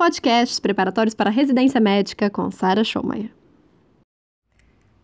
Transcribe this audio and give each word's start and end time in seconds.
Podcasts 0.00 0.58
preparatórios 0.58 1.14
para 1.14 1.28
residência 1.28 1.78
médica 1.78 2.30
com 2.30 2.50
Sara 2.50 2.82
Schomayer. 2.82 3.30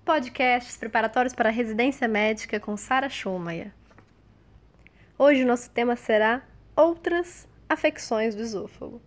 Podcasts 0.07 0.79
preparatórios 0.79 1.35
para 1.35 1.51
residência 1.51 2.09
médica 2.09 2.59
com 2.59 2.79
Sara 2.79 3.11
Schomayer. 3.11 3.75
Hoje 5.19 5.45
o 5.45 5.47
nosso 5.47 5.69
tema 5.71 5.97
será 5.97 6.43
outras 6.75 7.47
afecções 7.69 8.35
do 8.35 8.41
esôfago. 8.41 9.03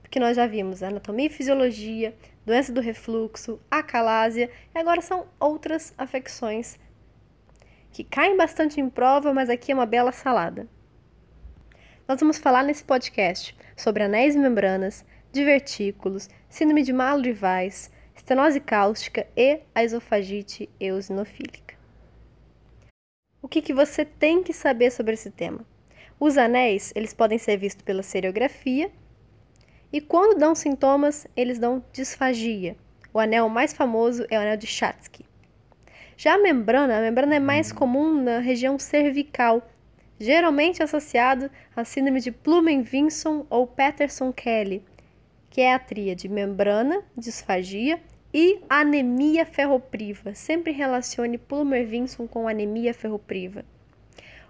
Porque 0.00 0.18
nós 0.18 0.38
já 0.38 0.46
vimos 0.46 0.82
anatomia 0.82 1.26
e 1.26 1.28
fisiologia, 1.30 2.16
doença 2.46 2.72
do 2.72 2.80
refluxo, 2.80 3.60
acalásia 3.70 4.50
e 4.74 4.78
agora 4.78 5.02
são 5.02 5.26
outras 5.38 5.92
afecções 5.98 6.80
que 7.92 8.02
caem 8.02 8.38
bastante 8.38 8.80
em 8.80 8.88
prova, 8.88 9.34
mas 9.34 9.50
aqui 9.50 9.70
é 9.70 9.74
uma 9.74 9.84
bela 9.84 10.12
salada. 10.12 10.66
Nós 12.08 12.18
vamos 12.18 12.38
falar 12.38 12.64
nesse 12.64 12.82
podcast 12.82 13.56
sobre 13.76 14.02
anéis 14.02 14.34
e 14.34 14.38
membranas, 14.38 15.04
divertículos, 15.32 16.28
síndrome 16.48 16.82
de 16.82 16.92
Weiss, 16.92 17.92
estenose 18.14 18.58
cáustica 18.58 19.24
e 19.36 19.60
a 19.72 19.84
esofagite 19.84 20.68
eosinofílica. 20.80 21.76
O 23.40 23.46
que, 23.46 23.62
que 23.62 23.72
você 23.72 24.04
tem 24.04 24.42
que 24.42 24.52
saber 24.52 24.90
sobre 24.90 25.14
esse 25.14 25.30
tema? 25.30 25.64
Os 26.18 26.36
anéis, 26.36 26.92
eles 26.96 27.14
podem 27.14 27.38
ser 27.38 27.56
vistos 27.56 27.84
pela 27.84 28.02
seriografia 28.02 28.90
e 29.92 30.00
quando 30.00 30.38
dão 30.38 30.56
sintomas, 30.56 31.26
eles 31.36 31.58
dão 31.58 31.84
disfagia. 31.92 32.76
O 33.14 33.20
anel 33.20 33.48
mais 33.48 33.72
famoso 33.72 34.26
é 34.28 34.36
o 34.36 34.40
anel 34.40 34.56
de 34.56 34.66
Chatsky. 34.66 35.24
Já 36.16 36.34
a 36.34 36.38
membrana, 36.38 36.98
a 36.98 37.00
membrana 37.00 37.36
é 37.36 37.40
mais 37.40 37.70
comum 37.72 38.22
na 38.22 38.38
região 38.38 38.78
cervical, 38.78 39.62
geralmente 40.22 40.82
associado 40.82 41.50
à 41.74 41.84
síndrome 41.84 42.20
de 42.20 42.30
Plumen-Vinson 42.30 43.44
ou 43.50 43.66
Patterson-Kelly, 43.66 44.84
que 45.50 45.60
é 45.60 45.74
a 45.74 45.78
tríade 45.80 46.28
membrana, 46.28 47.02
disfagia 47.16 48.00
e 48.32 48.60
anemia 48.70 49.44
ferropriva. 49.44 50.32
Sempre 50.32 50.70
relacione 50.70 51.36
Plumer-Vinson 51.36 52.28
com 52.28 52.46
anemia 52.46 52.94
ferropriva. 52.94 53.64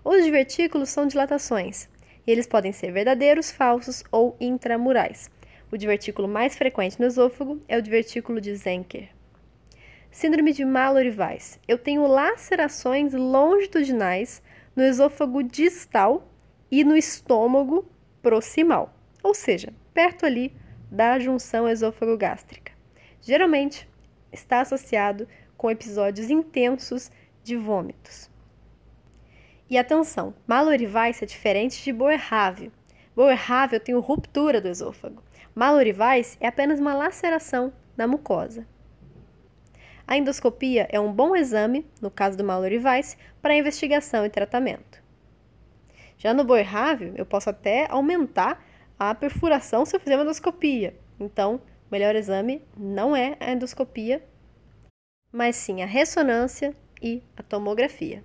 Os 0.04 0.22
divertículos 0.22 0.90
são 0.90 1.06
dilatações, 1.06 1.88
e 2.26 2.30
eles 2.30 2.46
podem 2.46 2.72
ser 2.72 2.92
verdadeiros, 2.92 3.50
falsos 3.50 4.04
ou 4.12 4.36
intramurais. 4.38 5.30
O 5.70 5.78
divertículo 5.78 6.28
mais 6.28 6.54
frequente 6.54 7.00
no 7.00 7.06
esôfago 7.06 7.58
é 7.66 7.78
o 7.78 7.82
divertículo 7.82 8.42
de 8.42 8.54
Zenker. 8.54 9.08
Síndrome 10.10 10.52
de 10.52 10.66
Mallory-Weiss. 10.66 11.58
Eu 11.66 11.78
tenho 11.78 12.06
lacerações 12.06 13.14
longitudinais 13.14 14.42
no 14.74 14.82
esôfago 14.82 15.42
distal 15.42 16.28
e 16.70 16.84
no 16.84 16.96
estômago 16.96 17.84
proximal, 18.22 18.94
ou 19.22 19.34
seja, 19.34 19.72
perto 19.92 20.24
ali 20.24 20.54
da 20.90 21.18
junção 21.18 21.68
esôfago-gástrica. 21.68 22.72
Geralmente 23.20 23.88
está 24.32 24.60
associado 24.60 25.28
com 25.56 25.70
episódios 25.70 26.30
intensos 26.30 27.10
de 27.42 27.56
vômitos. 27.56 28.30
E 29.68 29.78
atenção, 29.78 30.34
Mallory-Weiss 30.46 31.22
é 31.22 31.26
diferente 31.26 31.82
de. 31.82 31.92
Boerhaave 33.14 33.74
eu 33.74 33.80
tenho 33.80 34.00
ruptura 34.00 34.60
do 34.60 34.68
esôfago. 34.68 35.22
Mallory-Weiss 35.54 36.36
é 36.40 36.46
apenas 36.46 36.80
uma 36.80 36.94
laceração 36.94 37.72
na 37.96 38.06
mucosa. 38.06 38.66
A 40.06 40.16
endoscopia 40.16 40.88
é 40.90 40.98
um 40.98 41.12
bom 41.12 41.36
exame, 41.36 41.86
no 42.00 42.10
caso 42.10 42.36
do 42.36 42.44
Mallory 42.44 42.78
Weiss, 42.78 43.16
para 43.40 43.54
investigação 43.54 44.26
e 44.26 44.30
tratamento. 44.30 45.02
Já 46.18 46.34
no 46.34 46.44
Boerhaave, 46.44 47.12
eu 47.16 47.26
posso 47.26 47.50
até 47.50 47.86
aumentar 47.90 48.64
a 48.98 49.14
perfuração 49.14 49.84
se 49.84 49.96
eu 49.96 50.00
fizer 50.00 50.16
uma 50.16 50.24
endoscopia. 50.24 50.94
Então, 51.18 51.56
o 51.56 51.60
melhor 51.90 52.14
exame 52.14 52.62
não 52.76 53.16
é 53.16 53.36
a 53.40 53.52
endoscopia, 53.52 54.24
mas 55.32 55.56
sim 55.56 55.82
a 55.82 55.86
ressonância 55.86 56.76
e 57.00 57.22
a 57.36 57.42
tomografia. 57.42 58.22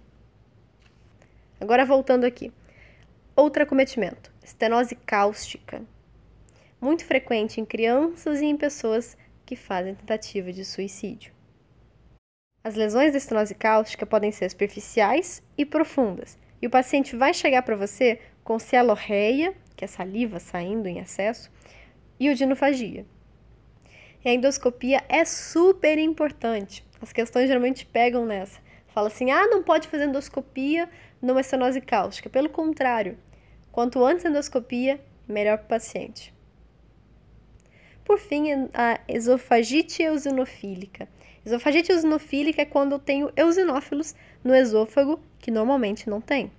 Agora 1.60 1.86
voltando 1.86 2.26
aqui. 2.26 2.52
Outro 3.36 3.64
acometimento, 3.64 4.32
estenose 4.44 4.96
cáustica. 4.96 5.82
Muito 6.80 7.06
frequente 7.06 7.60
em 7.60 7.66
crianças 7.66 8.42
e 8.42 8.46
em 8.46 8.58
pessoas 8.58 9.18
que 9.46 9.56
fazem 9.56 9.96
tentativa 9.96 10.52
de 10.52 10.64
suicídio. 10.64 11.37
As 12.64 12.76
lesões 12.76 13.12
da 13.12 13.18
estenose 13.18 13.56
cáustica 13.56 14.06
podem 14.06 14.32
ser 14.32 14.50
superficiais 14.50 15.42
e 15.58 15.66
profundas, 15.66 16.38
e 16.62 16.68
o 16.68 16.70
paciente 16.70 17.16
vai 17.16 17.34
chegar 17.34 17.62
para 17.62 17.76
você 17.76 18.20
com 18.44 18.60
cialorreia, 18.60 19.54
que 19.76 19.86
é 19.86 19.88
saliva 19.88 20.40
saindo 20.40 20.88
em 20.88 21.00
excesso, 21.00 21.52
e 22.20 22.30
odinofagia. 22.30 23.06
E 24.24 24.30
a 24.30 24.34
endoscopia 24.34 25.04
é 25.08 25.24
super 25.24 25.98
importante. 25.98 26.86
As 27.02 27.14
questões 27.14 27.48
geralmente 27.48 27.86
pegam 27.86 28.26
nessa. 28.26 28.60
Fala 28.88 29.08
assim: 29.08 29.32
ah, 29.32 29.48
não 29.48 29.62
pode 29.64 29.88
fazer 29.88 30.06
endoscopia 30.06 30.90
numa 31.22 31.42
estenose 31.42 31.80
cáustica. 31.80 32.30
Pelo 32.30 32.50
contrário, 32.50 33.18
quanto 33.72 34.04
antes 34.04 34.26
a 34.26 34.30
endoscopia, 34.30 35.00
melhor 35.28 35.58
para 35.60 35.66
o 35.66 35.70
paciente. 35.70 36.34
Por 38.04 38.18
fim, 38.18 38.70
a 38.74 39.00
esofagite 39.08 40.02
eosinofílica. 40.02 41.08
Esofagite 41.48 41.94
eosinofílica 41.94 42.62
é 42.62 42.66
quando 42.66 42.92
eu 42.92 43.00
tenho 43.00 43.32
eosinófilos 43.34 44.14
no 44.44 44.54
esôfago, 44.54 45.18
que 45.40 45.50
normalmente 45.50 46.10
não 46.10 46.20
tem. 46.20 46.52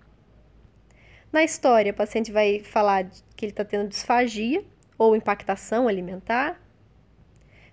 Na 1.31 1.45
história, 1.45 1.93
o 1.93 1.95
paciente 1.95 2.33
vai 2.33 2.61
falar 2.61 3.05
que 3.37 3.45
ele 3.45 3.53
está 3.53 3.67
tendo 3.67 3.87
disfagia 3.87 4.65
ou 4.97 5.15
impactação 5.15 5.87
alimentar. 5.87 6.59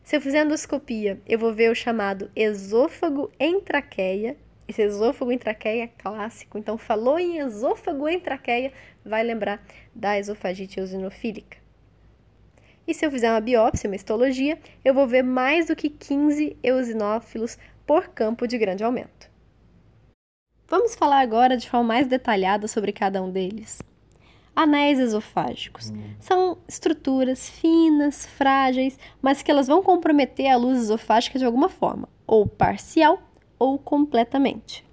Se 0.04 0.18
eu 0.18 0.20
fizer 0.20 0.44
endoscopia, 0.44 1.22
eu 1.26 1.40
vou 1.40 1.54
ver 1.54 1.72
o 1.72 1.76
chamado 1.76 2.30
esôfago 2.36 3.32
em 3.40 3.62
traqueia. 3.62 4.36
Esse 4.68 4.82
esôfago 4.82 5.32
em 5.32 5.38
traqueia 5.38 5.84
é 5.84 5.88
clássico, 5.88 6.58
então 6.58 6.78
falou 6.78 7.18
em 7.18 7.38
esôfago 7.38 8.10
em 8.10 8.20
traqueia, 8.20 8.74
vai 9.06 9.24
lembrar 9.24 9.66
da 9.96 10.20
esofagite 10.20 10.82
eosinofílica. 10.82 11.65
E 12.88 12.94
se 12.94 13.06
eu 13.06 13.12
fizer 13.12 13.32
uma 13.32 13.42
biópsia, 13.42 13.90
uma 13.90 13.96
histologia, 13.96 14.60
eu 14.84 14.94
vou 14.94 15.08
ver 15.08 15.24
mais 15.24 15.68
do 15.68 15.76
que 15.76 15.90
15 15.90 16.58
eosinófilos 16.64 17.58
por 17.86 18.10
campo 18.10 18.48
de 18.48 18.58
grande 18.58 18.84
aumento. 18.84 19.30
Vamos 20.68 20.96
falar 20.96 21.20
agora 21.20 21.58
de 21.58 21.70
forma 21.70 21.88
mais 21.88 22.08
detalhada 22.08 22.68
sobre 22.68 22.92
cada 22.92 23.22
um 23.22 23.32
deles. 23.32 23.82
Anéis 24.56 25.00
esofágicos 25.00 25.92
são 26.20 26.58
estruturas 26.68 27.50
finas, 27.50 28.26
frágeis, 28.26 28.98
mas 29.22 29.42
que 29.42 29.52
elas 29.52 29.68
vão 29.68 29.84
comprometer 29.84 30.50
a 30.50 30.56
luz 30.56 30.80
esofágica 30.80 31.38
de 31.38 31.46
alguma 31.46 31.68
forma, 31.68 32.08
ou 32.26 32.48
parcial 32.48 33.22
ou 33.60 33.78
completamente. 33.78 34.86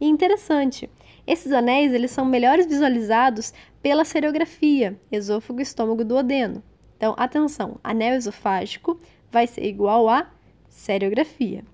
E 0.00 0.06
interessante, 0.06 0.90
esses 1.26 1.50
anéis 1.50 1.92
eles 1.92 2.12
são 2.12 2.24
melhores 2.24 2.66
visualizados 2.66 3.52
pela 3.82 4.04
seriografia, 4.04 4.98
esôfago, 5.10 5.60
estômago, 5.60 6.04
duodeno. 6.04 6.62
Então, 6.96 7.14
atenção, 7.18 7.80
anel 7.82 8.14
esofágico 8.14 8.98
vai 9.30 9.46
ser 9.46 9.64
igual 9.64 10.08
a 10.08 10.30
seriografia. 10.68 11.64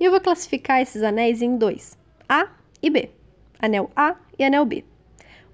E 0.00 0.04
eu 0.04 0.10
vou 0.10 0.20
classificar 0.20 0.80
esses 0.80 1.02
anéis 1.02 1.40
em 1.40 1.56
dois, 1.56 1.96
A 2.28 2.48
e 2.82 2.90
B. 2.90 3.10
Anel 3.60 3.88
A 3.94 4.16
e 4.36 4.44
anel 4.44 4.66
B. 4.66 4.84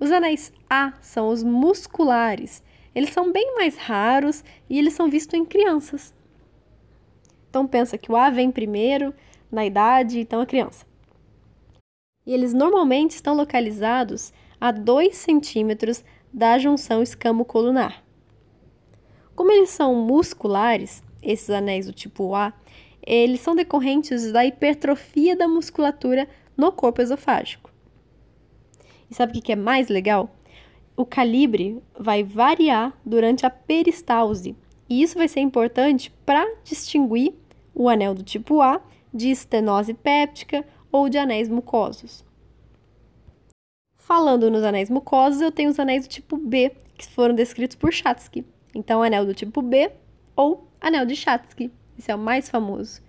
Os 0.00 0.10
anéis 0.10 0.50
A 0.68 0.94
são 1.02 1.28
os 1.28 1.42
musculares. 1.42 2.62
Eles 2.94 3.10
são 3.10 3.30
bem 3.30 3.54
mais 3.56 3.76
raros 3.76 4.42
e 4.68 4.78
eles 4.78 4.94
são 4.94 5.10
vistos 5.10 5.38
em 5.38 5.44
crianças. 5.44 6.14
Então 7.50 7.66
pensa 7.66 7.98
que 7.98 8.10
o 8.10 8.16
A 8.16 8.30
vem 8.30 8.50
primeiro 8.50 9.14
na 9.52 9.66
idade, 9.66 10.18
então 10.18 10.40
a 10.40 10.46
criança 10.46 10.89
e 12.30 12.32
eles 12.32 12.54
normalmente 12.54 13.16
estão 13.16 13.34
localizados 13.34 14.32
a 14.60 14.70
2 14.70 15.16
centímetros 15.16 16.04
da 16.32 16.56
junção 16.60 17.02
escamo-colunar. 17.02 18.04
Como 19.34 19.50
eles 19.50 19.70
são 19.70 19.96
musculares, 19.96 21.02
esses 21.20 21.50
anéis 21.50 21.86
do 21.86 21.92
tipo 21.92 22.32
A, 22.36 22.52
eles 23.04 23.40
são 23.40 23.56
decorrentes 23.56 24.30
da 24.30 24.46
hipertrofia 24.46 25.34
da 25.34 25.48
musculatura 25.48 26.28
no 26.56 26.70
corpo 26.70 27.02
esofágico. 27.02 27.68
E 29.10 29.14
sabe 29.16 29.36
o 29.36 29.42
que 29.42 29.50
é 29.50 29.56
mais 29.56 29.88
legal? 29.88 30.30
O 30.96 31.04
calibre 31.04 31.82
vai 31.98 32.22
variar 32.22 32.96
durante 33.04 33.44
a 33.44 33.50
peristalse, 33.50 34.54
e 34.88 35.02
isso 35.02 35.18
vai 35.18 35.26
ser 35.26 35.40
importante 35.40 36.12
para 36.24 36.46
distinguir 36.62 37.34
o 37.74 37.88
anel 37.88 38.14
do 38.14 38.22
tipo 38.22 38.60
A 38.60 38.80
de 39.12 39.32
estenose 39.32 39.94
péptica 39.94 40.64
ou 40.92 41.08
de 41.08 41.18
anéis 41.18 41.48
mucosos. 41.48 42.24
Falando 43.96 44.50
nos 44.50 44.64
anéis 44.64 44.90
mucosos, 44.90 45.40
eu 45.40 45.52
tenho 45.52 45.70
os 45.70 45.78
anéis 45.78 46.06
do 46.06 46.10
tipo 46.10 46.36
B, 46.36 46.72
que 46.96 47.08
foram 47.08 47.34
descritos 47.34 47.76
por 47.76 47.92
Chatsky. 47.92 48.44
Então, 48.74 49.02
anel 49.02 49.24
do 49.24 49.34
tipo 49.34 49.62
B 49.62 49.90
ou 50.34 50.68
anel 50.80 51.06
de 51.06 51.14
Chatsky. 51.14 51.70
Esse 51.98 52.10
é 52.10 52.14
o 52.14 52.18
mais 52.18 52.48
famoso 52.48 53.00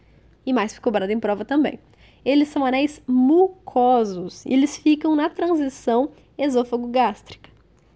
e 0.46 0.54
mais 0.54 0.78
cobrado 0.78 1.12
em 1.12 1.20
prova 1.20 1.46
também. 1.46 1.80
Eles 2.24 2.50
são 2.50 2.66
anéis 2.66 3.02
mucosos 3.08 4.46
e 4.46 4.54
eles 4.54 4.78
ficam 4.78 5.16
na 5.16 5.30
transição 5.30 6.12
esôfago-gástrica. 6.38 7.50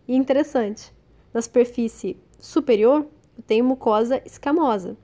E 0.08 0.16
interessante, 0.16 0.94
Na 1.34 1.42
superfície 1.42 2.16
superior, 2.40 3.06
eu 3.38 3.44
tenho 3.44 3.66
mucosa 3.66 4.22
escamosa. 4.26 4.96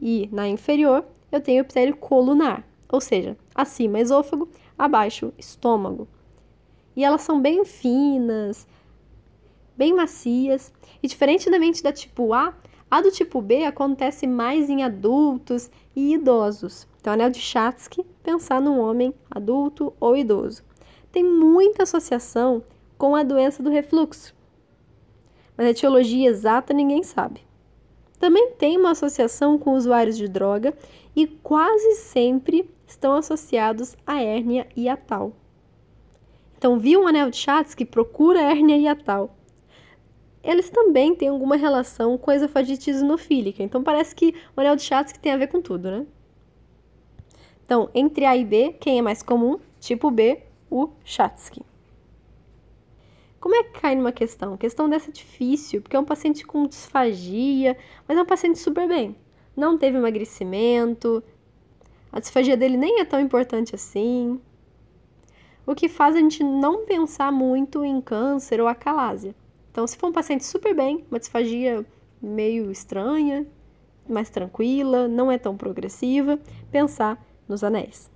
E 0.00 0.30
na 0.32 0.48
inferior, 0.48 1.04
eu 1.30 1.42
tenho 1.42 1.60
epitélio 1.60 1.94
colunar, 1.94 2.66
ou 2.90 3.02
seja, 3.02 3.36
acima 3.54 4.00
esôfago, 4.00 4.48
abaixo 4.76 5.32
estômago. 5.38 6.08
E 6.96 7.04
elas 7.04 7.22
são 7.22 7.40
bem 7.40 7.64
finas, 7.64 8.66
bem 9.76 9.92
macias. 9.92 10.72
E 11.02 11.08
diferente 11.08 11.50
da 11.50 11.58
mente 11.58 11.82
da 11.82 11.92
tipo 11.92 12.32
A, 12.32 12.54
a 12.90 13.00
do 13.00 13.10
tipo 13.10 13.40
B 13.40 13.64
acontece 13.64 14.26
mais 14.26 14.68
em 14.70 14.82
adultos 14.82 15.70
e 15.96 16.14
idosos. 16.14 16.86
Então, 17.00 17.12
anel 17.12 17.30
de 17.30 17.40
Chatsky, 17.40 18.04
pensar 18.22 18.60
num 18.60 18.78
homem 18.78 19.12
adulto 19.30 19.92
ou 19.98 20.16
idoso. 20.16 20.62
Tem 21.10 21.22
muita 21.22 21.82
associação 21.82 22.62
com 22.96 23.14
a 23.14 23.22
doença 23.22 23.62
do 23.62 23.70
refluxo. 23.70 24.34
Mas 25.56 25.66
a 25.66 25.70
etiologia 25.70 26.28
exata 26.28 26.72
ninguém 26.72 27.02
sabe. 27.02 27.40
Também 28.18 28.52
tem 28.52 28.78
uma 28.78 28.92
associação 28.92 29.58
com 29.58 29.74
usuários 29.74 30.16
de 30.16 30.26
droga 30.28 30.72
e 31.14 31.26
quase 31.26 31.96
sempre 31.96 32.70
estão 32.94 33.14
associados 33.14 33.96
à 34.06 34.22
hérnia 34.22 34.66
hiatal. 34.76 35.32
Então, 36.56 36.78
viu 36.78 37.02
um 37.02 37.06
anel 37.06 37.30
de 37.30 37.36
Chatsky? 37.36 37.84
Procura 37.84 38.40
hérnia 38.40 38.76
hiatal. 38.76 39.36
Eles 40.42 40.70
também 40.70 41.14
têm 41.14 41.28
alguma 41.28 41.56
relação 41.56 42.16
com 42.16 42.30
a 42.30 42.36
esofagite 42.36 42.90
eosinofílica. 42.90 43.62
Então, 43.62 43.82
parece 43.82 44.14
que 44.14 44.34
o 44.56 44.60
anel 44.60 44.76
de 44.76 44.82
Chatsky 44.82 45.18
tem 45.18 45.32
a 45.32 45.36
ver 45.36 45.48
com 45.48 45.60
tudo, 45.60 45.90
né? 45.90 46.06
Então, 47.64 47.90
entre 47.94 48.24
A 48.24 48.36
e 48.36 48.44
B, 48.44 48.76
quem 48.80 48.98
é 48.98 49.02
mais 49.02 49.22
comum? 49.22 49.58
Tipo 49.80 50.10
B, 50.10 50.42
o 50.70 50.90
Chatsky. 51.04 51.62
Como 53.40 53.54
é 53.54 53.62
que 53.62 53.80
cai 53.80 53.94
numa 53.94 54.12
questão? 54.12 54.54
A 54.54 54.58
questão 54.58 54.88
dessa 54.88 55.10
é 55.10 55.12
difícil, 55.12 55.82
porque 55.82 55.96
é 55.96 56.00
um 56.00 56.04
paciente 56.04 56.46
com 56.46 56.66
disfagia, 56.66 57.76
mas 58.08 58.16
é 58.16 58.22
um 58.22 58.26
paciente 58.26 58.58
super 58.58 58.88
bem. 58.88 59.16
Não 59.56 59.76
teve 59.76 59.98
emagrecimento, 59.98 61.22
a 62.14 62.20
disfagia 62.20 62.56
dele 62.56 62.76
nem 62.76 63.00
é 63.00 63.04
tão 63.04 63.18
importante 63.18 63.74
assim. 63.74 64.40
O 65.66 65.74
que 65.74 65.88
faz 65.88 66.14
a 66.14 66.20
gente 66.20 66.44
não 66.44 66.86
pensar 66.86 67.32
muito 67.32 67.84
em 67.84 68.00
câncer 68.00 68.60
ou 68.60 68.68
acalásia. 68.68 69.34
Então, 69.70 69.86
se 69.86 69.96
for 69.96 70.06
um 70.06 70.12
paciente 70.12 70.44
super 70.44 70.74
bem, 70.74 71.04
uma 71.10 71.18
disfagia 71.18 71.84
meio 72.22 72.70
estranha, 72.70 73.46
mais 74.08 74.30
tranquila, 74.30 75.08
não 75.08 75.32
é 75.32 75.38
tão 75.38 75.56
progressiva, 75.56 76.38
pensar 76.70 77.20
nos 77.48 77.64
anéis. 77.64 78.08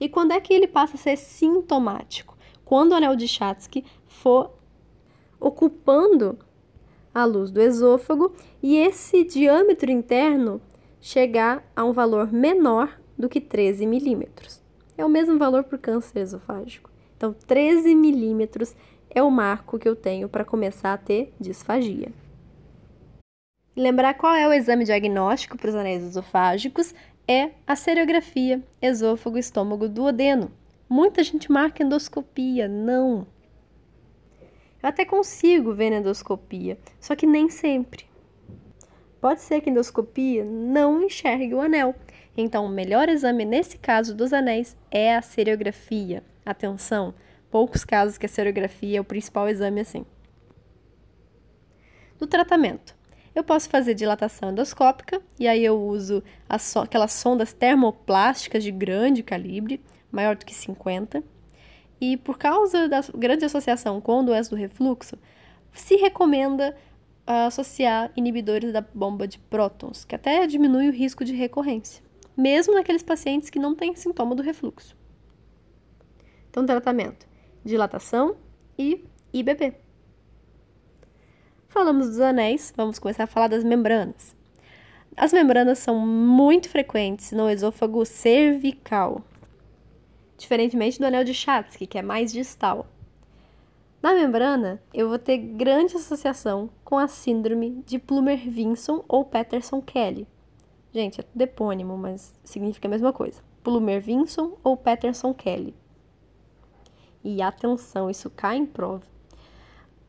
E 0.00 0.08
quando 0.08 0.32
é 0.32 0.40
que 0.40 0.54
ele 0.54 0.66
passa 0.66 0.94
a 0.94 0.98
ser 0.98 1.16
sintomático? 1.16 2.36
quando 2.66 2.90
o 2.90 2.94
anel 2.96 3.14
de 3.14 3.28
Chatsky 3.28 3.84
for 4.06 4.50
ocupando 5.40 6.36
a 7.14 7.24
luz 7.24 7.50
do 7.50 7.62
esôfago 7.62 8.34
e 8.60 8.76
esse 8.76 9.22
diâmetro 9.22 9.90
interno 9.90 10.60
chegar 11.06 11.62
a 11.76 11.84
um 11.84 11.92
valor 11.92 12.32
menor 12.32 13.00
do 13.16 13.28
que 13.28 13.40
13 13.40 13.86
milímetros. 13.86 14.60
É 14.98 15.04
o 15.04 15.08
mesmo 15.08 15.38
valor 15.38 15.62
para 15.62 15.76
o 15.76 15.78
câncer 15.78 16.18
esofágico. 16.18 16.90
Então, 17.16 17.32
13 17.32 17.94
milímetros 17.94 18.74
é 19.08 19.22
o 19.22 19.30
marco 19.30 19.78
que 19.78 19.88
eu 19.88 19.94
tenho 19.94 20.28
para 20.28 20.44
começar 20.44 20.92
a 20.92 20.98
ter 20.98 21.32
disfagia. 21.38 22.10
Lembrar 23.76 24.14
qual 24.14 24.34
é 24.34 24.48
o 24.48 24.52
exame 24.52 24.84
diagnóstico 24.84 25.56
para 25.56 25.68
os 25.68 25.76
anéis 25.76 26.02
esofágicos 26.02 26.92
é 27.28 27.50
a 27.64 27.76
seriografia 27.76 28.60
esôfago-estômago 28.82 29.88
duodeno. 29.88 30.50
Muita 30.88 31.22
gente 31.22 31.52
marca 31.52 31.84
endoscopia, 31.84 32.66
não. 32.66 33.28
Eu 34.82 34.88
até 34.88 35.04
consigo 35.04 35.72
ver 35.72 35.90
na 35.90 35.98
endoscopia, 35.98 36.76
só 36.98 37.14
que 37.14 37.28
nem 37.28 37.48
sempre. 37.48 38.06
Pode 39.20 39.40
ser 39.40 39.60
que 39.60 39.68
a 39.68 39.72
endoscopia 39.72 40.44
não 40.44 41.02
enxergue 41.02 41.54
o 41.54 41.60
anel. 41.60 41.94
Então, 42.36 42.66
o 42.66 42.68
melhor 42.68 43.08
exame 43.08 43.44
nesse 43.44 43.78
caso 43.78 44.14
dos 44.14 44.32
anéis 44.32 44.76
é 44.90 45.16
a 45.16 45.22
seriografia. 45.22 46.22
Atenção, 46.44 47.14
poucos 47.50 47.84
casos 47.84 48.18
que 48.18 48.26
a 48.26 48.28
seriografia 48.28 48.98
é 48.98 49.00
o 49.00 49.04
principal 49.04 49.48
exame 49.48 49.80
assim. 49.80 50.04
Do 52.18 52.26
tratamento. 52.26 52.94
Eu 53.34 53.44
posso 53.44 53.68
fazer 53.68 53.94
dilatação 53.94 54.50
endoscópica, 54.50 55.20
e 55.38 55.46
aí 55.46 55.62
eu 55.64 55.78
uso 55.78 56.22
so 56.58 56.80
aquelas 56.80 57.12
sondas 57.12 57.52
termoplásticas 57.52 58.64
de 58.64 58.70
grande 58.70 59.22
calibre 59.22 59.82
maior 60.10 60.36
do 60.36 60.46
que 60.46 60.54
50. 60.54 61.22
E 62.00 62.16
por 62.16 62.38
causa 62.38 62.88
da 62.88 63.00
grande 63.14 63.44
associação 63.44 64.00
com 64.00 64.24
doença 64.24 64.50
do 64.50 64.56
refluxo, 64.56 65.18
se 65.72 65.96
recomenda 65.96 66.74
associar 67.26 68.12
inibidores 68.16 68.72
da 68.72 68.80
bomba 68.80 69.26
de 69.26 69.38
prótons, 69.38 70.04
que 70.04 70.14
até 70.14 70.46
diminui 70.46 70.88
o 70.88 70.92
risco 70.92 71.24
de 71.24 71.34
recorrência, 71.34 72.02
mesmo 72.36 72.74
naqueles 72.74 73.02
pacientes 73.02 73.50
que 73.50 73.58
não 73.58 73.74
têm 73.74 73.96
sintoma 73.96 74.34
do 74.34 74.42
refluxo. 74.42 74.96
Então, 76.50 76.64
tratamento: 76.64 77.26
dilatação 77.64 78.36
e 78.78 79.04
IBP. 79.32 79.74
Falamos 81.68 82.06
dos 82.08 82.20
anéis, 82.20 82.72
vamos 82.76 82.98
começar 82.98 83.24
a 83.24 83.26
falar 83.26 83.48
das 83.48 83.64
membranas. 83.64 84.34
As 85.16 85.32
membranas 85.32 85.78
são 85.78 85.98
muito 85.98 86.68
frequentes 86.68 87.32
no 87.32 87.50
esôfago 87.50 88.04
cervical, 88.04 89.22
diferentemente 90.38 90.98
do 90.98 91.06
anel 91.06 91.24
de 91.24 91.34
Chatsky, 91.34 91.86
que 91.86 91.98
é 91.98 92.02
mais 92.02 92.32
distal. 92.32 92.86
Na 94.06 94.14
membrana, 94.14 94.80
eu 94.94 95.08
vou 95.08 95.18
ter 95.18 95.36
grande 95.36 95.96
associação 95.96 96.70
com 96.84 96.96
a 96.96 97.08
síndrome 97.08 97.82
de 97.84 97.98
Plummer-Vinson 97.98 99.04
ou 99.08 99.24
Patterson-Kelly. 99.24 100.28
Gente, 100.92 101.18
é 101.18 101.24
tudo 101.24 101.42
epônimo, 101.42 101.98
mas 101.98 102.32
significa 102.44 102.86
a 102.86 102.90
mesma 102.92 103.12
coisa. 103.12 103.42
Plummer-Vinson 103.64 104.58
ou 104.62 104.76
Patterson-Kelly. 104.76 105.74
E 107.24 107.42
atenção, 107.42 108.08
isso 108.08 108.30
cai 108.30 108.58
em 108.58 108.64
prova. 108.64 109.02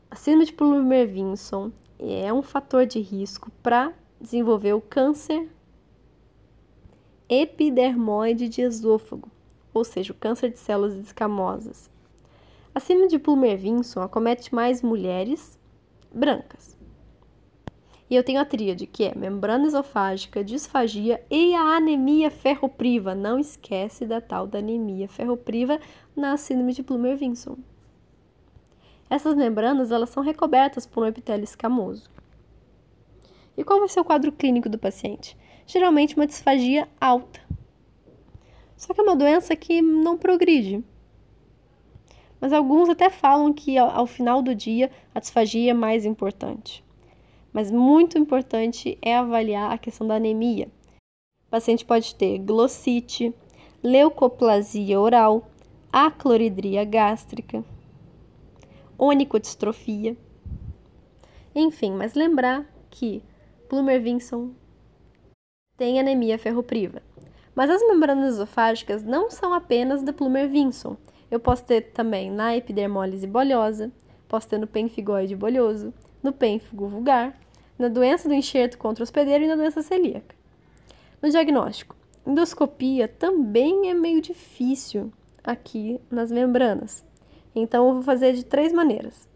A 0.08 0.14
síndrome 0.14 0.46
de 0.46 0.52
Plummer-Vinson 0.52 1.72
é 1.98 2.32
um 2.32 2.40
fator 2.40 2.86
de 2.86 3.00
risco 3.00 3.50
para 3.64 3.92
desenvolver 4.20 4.74
o 4.74 4.80
câncer 4.80 5.50
epidermoide 7.28 8.48
de 8.48 8.62
esôfago, 8.62 9.28
ou 9.74 9.82
seja, 9.82 10.12
o 10.12 10.16
câncer 10.16 10.52
de 10.52 10.58
células 10.60 10.94
escamosas. 10.94 11.90
A 12.78 12.80
síndrome 12.80 13.08
de 13.08 13.18
Plummer-Vinson 13.18 14.00
acomete 14.02 14.54
mais 14.54 14.82
mulheres 14.82 15.58
brancas. 16.14 16.78
E 18.08 18.14
eu 18.14 18.22
tenho 18.22 18.40
a 18.40 18.44
tríade, 18.44 18.86
que 18.86 19.02
é 19.02 19.12
membrana 19.16 19.66
esofágica, 19.66 20.44
disfagia 20.44 21.20
e 21.28 21.56
a 21.56 21.76
anemia 21.76 22.30
ferropriva. 22.30 23.16
Não 23.16 23.36
esquece 23.36 24.06
da 24.06 24.20
tal 24.20 24.46
da 24.46 24.60
anemia 24.60 25.08
ferropriva 25.08 25.80
na 26.14 26.36
síndrome 26.36 26.72
de 26.72 26.84
Plummer-Vinson. 26.84 27.56
Essas 29.10 29.34
membranas 29.34 29.90
elas 29.90 30.10
são 30.10 30.22
recobertas 30.22 30.86
por 30.86 31.02
um 31.02 31.08
epitélio 31.08 31.42
escamoso. 31.42 32.08
E 33.56 33.64
qual 33.64 33.80
vai 33.80 33.88
ser 33.88 33.98
o 33.98 34.04
quadro 34.04 34.30
clínico 34.30 34.68
do 34.68 34.78
paciente? 34.78 35.36
Geralmente 35.66 36.14
uma 36.14 36.28
disfagia 36.28 36.88
alta, 37.00 37.40
só 38.76 38.94
que 38.94 39.00
é 39.00 39.02
uma 39.02 39.16
doença 39.16 39.56
que 39.56 39.82
não 39.82 40.16
progride. 40.16 40.84
Mas 42.40 42.52
alguns 42.52 42.88
até 42.88 43.10
falam 43.10 43.52
que 43.52 43.76
ao, 43.76 44.06
final 44.06 44.40
do 44.42 44.54
dia 44.54 44.90
a 45.14 45.20
disfagia 45.20 45.72
é 45.72 45.74
mais 45.74 46.04
importante. 46.04 46.84
Mas 47.52 47.70
muito 47.70 48.18
importante 48.18 48.96
é 49.02 49.16
avaliar 49.16 49.72
a 49.72 49.78
questão 49.78 50.06
da 50.06 50.14
anemia. 50.14 50.68
O 51.46 51.50
paciente 51.50 51.84
pode 51.84 52.14
ter 52.14 52.38
glossite, 52.38 53.34
leucoplasia 53.82 55.00
oral, 55.00 55.50
acloridria 55.92 56.84
gástrica, 56.84 57.64
onicodistrofia. 58.96 60.16
Enfim, 61.54 61.92
mas 61.92 62.14
lembrar 62.14 62.66
que 62.90 63.22
Plummer-Vinson 63.68 64.50
tem 65.76 65.98
anemia 65.98 66.38
ferropriva. 66.38 67.02
Mas 67.54 67.70
as 67.70 67.82
membranas 67.82 68.34
esofágicas 68.34 69.02
não 69.02 69.30
são 69.30 69.52
apenas 69.52 70.02
da 70.02 70.12
Plummer-Vinson. 70.12 70.96
Eu 71.30 71.38
posso 71.38 71.64
ter 71.64 71.92
também 71.92 72.30
na 72.30 72.56
epidermólise 72.56 73.26
bolhosa, 73.26 73.92
posso 74.28 74.48
ter 74.48 74.58
no 74.58 74.66
pênfigoide 74.66 75.36
bolhoso, 75.36 75.92
no 76.22 76.32
pênfigo 76.32 76.88
vulgar, 76.88 77.38
na 77.78 77.88
doença 77.88 78.28
do 78.28 78.34
enxerto 78.34 78.78
contra 78.78 79.02
o 79.02 79.04
hospedeiro 79.04 79.44
e 79.44 79.48
na 79.48 79.56
doença 79.56 79.82
celíaca. 79.82 80.34
No 81.22 81.30
diagnóstico, 81.30 81.96
endoscopia 82.26 83.08
também 83.08 83.90
é 83.90 83.94
meio 83.94 84.20
difícil 84.20 85.12
aqui 85.44 86.00
nas 86.10 86.30
membranas. 86.30 87.04
Então 87.54 87.88
eu 87.88 87.94
vou 87.94 88.02
fazer 88.02 88.32
de 88.32 88.44
três 88.44 88.72
maneiras. 88.72 89.28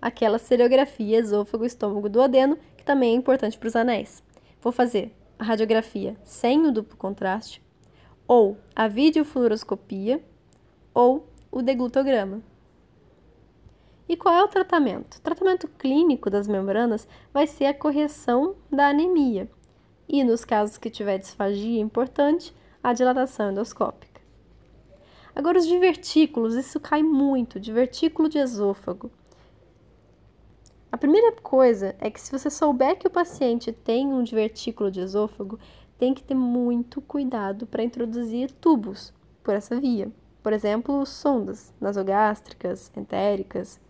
Aquela 0.00 0.38
seriografia 0.38 1.18
esôfago, 1.18 1.64
estômago, 1.64 2.08
duodeno, 2.08 2.58
que 2.76 2.84
também 2.84 3.12
é 3.12 3.16
importante 3.16 3.56
para 3.56 3.68
os 3.68 3.76
anéis. 3.76 4.22
Vou 4.60 4.72
fazer 4.72 5.14
a 5.38 5.44
radiografia 5.44 6.16
sem 6.24 6.66
o 6.66 6.72
duplo 6.72 6.96
contraste, 6.96 7.62
ou 8.26 8.56
a 8.74 8.88
videofluoroscopia, 8.88 10.22
ou 10.94 11.26
o 11.50 11.62
deglutograma. 11.62 12.42
E 14.08 14.16
qual 14.16 14.34
é 14.34 14.42
o 14.42 14.48
tratamento? 14.48 15.16
O 15.16 15.20
tratamento 15.20 15.68
clínico 15.68 16.28
das 16.28 16.46
membranas 16.46 17.08
vai 17.32 17.46
ser 17.46 17.66
a 17.66 17.74
correção 17.74 18.56
da 18.70 18.88
anemia. 18.88 19.48
E 20.08 20.22
nos 20.24 20.44
casos 20.44 20.76
que 20.76 20.90
tiver 20.90 21.18
disfagia 21.18 21.80
importante, 21.80 22.54
a 22.82 22.92
dilatação 22.92 23.50
endoscópica. 23.50 24.20
Agora, 25.34 25.58
os 25.58 25.66
divertículos, 25.66 26.54
isso 26.54 26.78
cai 26.78 27.02
muito, 27.02 27.58
divertículo 27.58 28.28
de 28.28 28.38
esôfago. 28.38 29.10
A 30.90 30.98
primeira 30.98 31.32
coisa 31.32 31.96
é 31.98 32.10
que 32.10 32.20
se 32.20 32.30
você 32.30 32.50
souber 32.50 32.98
que 32.98 33.06
o 33.06 33.10
paciente 33.10 33.72
tem 33.72 34.12
um 34.12 34.22
divertículo 34.22 34.90
de 34.90 35.00
esôfago, 35.00 35.58
tem 35.96 36.12
que 36.12 36.22
ter 36.22 36.34
muito 36.34 37.00
cuidado 37.00 37.66
para 37.66 37.82
introduzir 37.82 38.50
tubos 38.50 39.14
por 39.42 39.54
essa 39.54 39.80
via. 39.80 40.12
Por 40.42 40.52
exemplo, 40.52 41.04
sondas 41.06 41.72
nasogástricas, 41.80 42.90
entéricas. 42.96 43.80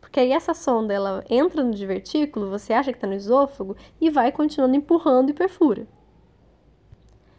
Porque 0.00 0.20
aí 0.20 0.32
essa 0.32 0.54
sonda 0.54 0.94
ela 0.94 1.24
entra 1.28 1.62
no 1.62 1.74
divertículo, 1.74 2.50
você 2.50 2.72
acha 2.72 2.92
que 2.92 2.96
está 2.96 3.06
no 3.06 3.14
esôfago 3.14 3.76
e 4.00 4.08
vai 4.08 4.32
continuando 4.32 4.76
empurrando 4.76 5.30
e 5.30 5.34
perfura. 5.34 5.86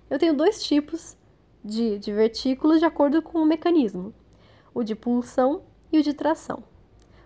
Eu 0.09 0.19
tenho 0.19 0.35
dois 0.35 0.63
tipos 0.63 1.17
de 1.63 1.97
divertículos 1.97 2.79
de 2.79 2.85
acordo 2.85 3.21
com 3.21 3.39
o 3.39 3.45
mecanismo: 3.45 4.13
o 4.73 4.83
de 4.83 4.95
pulsão 4.95 5.63
e 5.91 5.99
o 5.99 6.03
de 6.03 6.13
tração. 6.13 6.63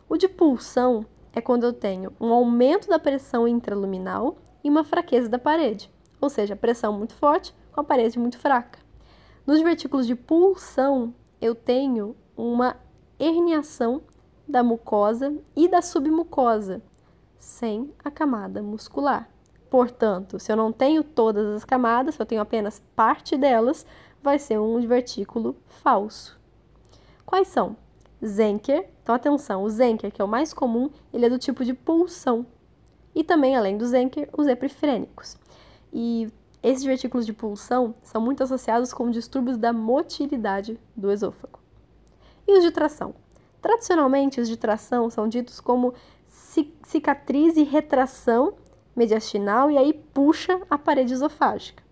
O 0.08 0.18
de 0.18 0.28
pulsão 0.28 1.06
é 1.34 1.42
quando 1.42 1.66
eu 1.66 1.74
tenho 1.74 2.14
um 2.22 2.32
aumento 2.32 2.88
da 2.88 3.00
pressão 3.00 3.48
intraluminal 3.48 4.38
e 4.64 4.70
uma 4.70 4.84
fraqueza 4.84 5.28
da 5.28 5.40
parede 5.40 5.92
ou 6.24 6.30
seja, 6.30 6.56
pressão 6.56 6.94
muito 6.94 7.14
forte 7.14 7.54
com 7.74 7.82
a 7.82 7.84
parede 7.84 8.18
muito 8.18 8.38
fraca. 8.38 8.80
Nos 9.46 9.58
divertículos 9.58 10.08
de 10.08 10.16
pulsão, 10.16 11.14
eu 11.42 11.54
tenho 11.54 12.16
uma 12.36 12.78
herniação 13.20 14.02
da 14.48 14.64
mucosa 14.64 15.38
e 15.54 15.68
da 15.68 15.82
submucosa, 15.82 16.82
sem 17.38 17.94
a 18.04 18.10
camada 18.10 18.64
muscular. 18.64 19.30
Portanto, 19.70 20.40
se 20.40 20.50
eu 20.50 20.56
não 20.56 20.72
tenho 20.72 21.04
todas 21.04 21.48
as 21.56 21.66
camadas, 21.66 22.16
se 22.16 22.22
eu 22.22 22.26
tenho 22.26 22.42
apenas 22.42 22.82
parte 22.96 23.36
delas, 23.36 23.86
vai 24.22 24.40
ser 24.40 24.60
um 24.60 24.80
divertículo 24.80 25.58
falso. 25.68 26.40
Quais 27.26 27.50
são? 27.50 27.76
Zenker, 28.26 28.90
então 29.02 29.14
atenção, 29.14 29.64
o 29.64 29.70
Zenker, 29.70 30.10
que 30.10 30.22
é 30.22 30.26
o 30.26 30.28
mais 30.28 30.54
comum, 30.54 30.90
ele 31.14 31.26
é 31.26 31.30
do 31.30 31.38
tipo 31.38 31.66
de 31.66 31.74
pulsão. 31.74 32.46
E 33.14 33.26
também, 33.26 33.58
além 33.58 33.78
do 33.78 33.86
Zenker, 33.86 34.30
os 34.38 34.48
epifrênicos. 34.48 35.38
E 35.92 36.32
esses 36.64 36.82
divertículos 36.82 37.26
de 37.26 37.34
pulsão 37.34 37.94
são 38.02 38.22
muito 38.22 38.42
associados 38.42 38.94
com 38.94 39.12
distúrbios 39.12 39.58
da 39.58 39.74
motilidade 39.74 40.80
do 40.96 41.12
esôfago. 41.12 41.60
E 42.48 42.58
os 42.58 42.64
de 42.64 42.72
tração? 42.72 43.14
Tradicionalmente, 43.62 44.40
os 44.40 44.48
de 44.48 44.56
tração 44.56 45.10
são 45.10 45.28
ditos 45.28 45.60
como 45.60 45.94
cicatriz 46.84 47.58
e 47.58 47.64
retração 47.64 48.54
mediastinal 48.96 49.70
e 49.70 49.78
aí 49.78 49.94
puxa 49.94 50.62
a 50.70 50.78
parede 50.78 51.14
esofágica. 51.14 51.84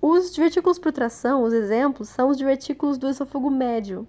Os 0.00 0.32
divertículos 0.32 0.78
por 0.78 0.92
tração, 0.92 1.42
os 1.42 1.52
exemplos, 1.52 2.08
são 2.08 2.30
os 2.30 2.38
divertículos 2.38 2.96
do 2.96 3.08
esôfago 3.08 3.50
médio. 3.50 4.08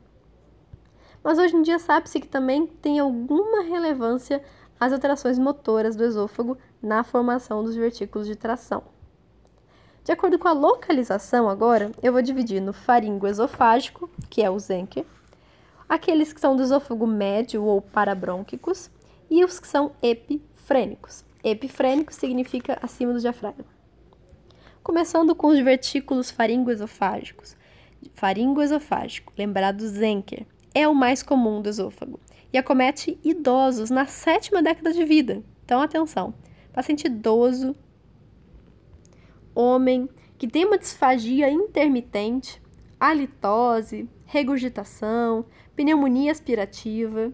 Mas 1.21 1.37
hoje 1.37 1.55
em 1.55 1.61
dia 1.61 1.79
sabe-se 1.79 2.19
que 2.19 2.27
também 2.27 2.65
tem 2.65 2.99
alguma 2.99 3.63
relevância 3.63 4.41
as 4.79 4.93
alterações 4.93 5.37
motoras 5.37 5.95
do 5.95 6.03
esôfago 6.03 6.57
na 6.81 7.03
formação 7.03 7.63
dos 7.63 7.75
vertículos 7.75 8.25
de 8.25 8.35
tração. 8.35 8.83
De 10.03 10.11
acordo 10.11 10.39
com 10.39 10.47
a 10.47 10.53
localização, 10.53 11.47
agora, 11.47 11.91
eu 12.01 12.11
vou 12.11 12.21
dividir 12.21 12.59
no 12.59 12.73
faringo 12.73 13.27
esofágico, 13.27 14.09
que 14.29 14.41
é 14.41 14.49
o 14.49 14.57
Zenker, 14.57 15.05
aqueles 15.87 16.33
que 16.33 16.41
são 16.41 16.55
do 16.55 16.63
esôfago 16.63 17.05
médio 17.05 17.63
ou 17.63 17.81
parabrônquicos, 17.81 18.89
e 19.29 19.45
os 19.45 19.59
que 19.59 19.67
são 19.67 19.91
epifrênicos. 20.01 21.23
Epifrênico 21.43 22.13
significa 22.13 22.77
acima 22.81 23.13
do 23.13 23.19
diafragma. 23.19 23.65
Começando 24.83 25.35
com 25.35 25.47
os 25.47 25.59
vertículos 25.59 26.31
faringoesofágicos. 26.31 27.55
Faringoesofágico, 28.15 29.31
lembrado 29.37 29.87
Zenker, 29.87 30.45
é 30.73 30.87
o 30.87 30.95
mais 30.95 31.21
comum 31.21 31.61
do 31.61 31.69
esôfago 31.69 32.19
e 32.51 32.57
acomete 32.57 33.19
idosos 33.23 33.89
na 33.89 34.05
sétima 34.07 34.61
década 34.61 34.91
de 34.91 35.05
vida. 35.05 35.43
Então, 35.63 35.81
atenção: 35.81 36.33
paciente 36.73 37.05
idoso, 37.05 37.75
homem 39.53 40.09
que 40.37 40.47
tem 40.47 40.65
uma 40.65 40.77
disfagia 40.77 41.51
intermitente, 41.51 42.61
halitose, 42.99 44.09
regurgitação, 44.25 45.45
pneumonia 45.75 46.31
aspirativa. 46.31 47.31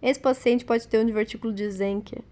Esse 0.00 0.18
paciente 0.18 0.64
pode 0.64 0.88
ter 0.88 0.98
um 0.98 1.04
divertículo 1.04 1.52
de 1.52 1.70
Zenker. 1.70 2.22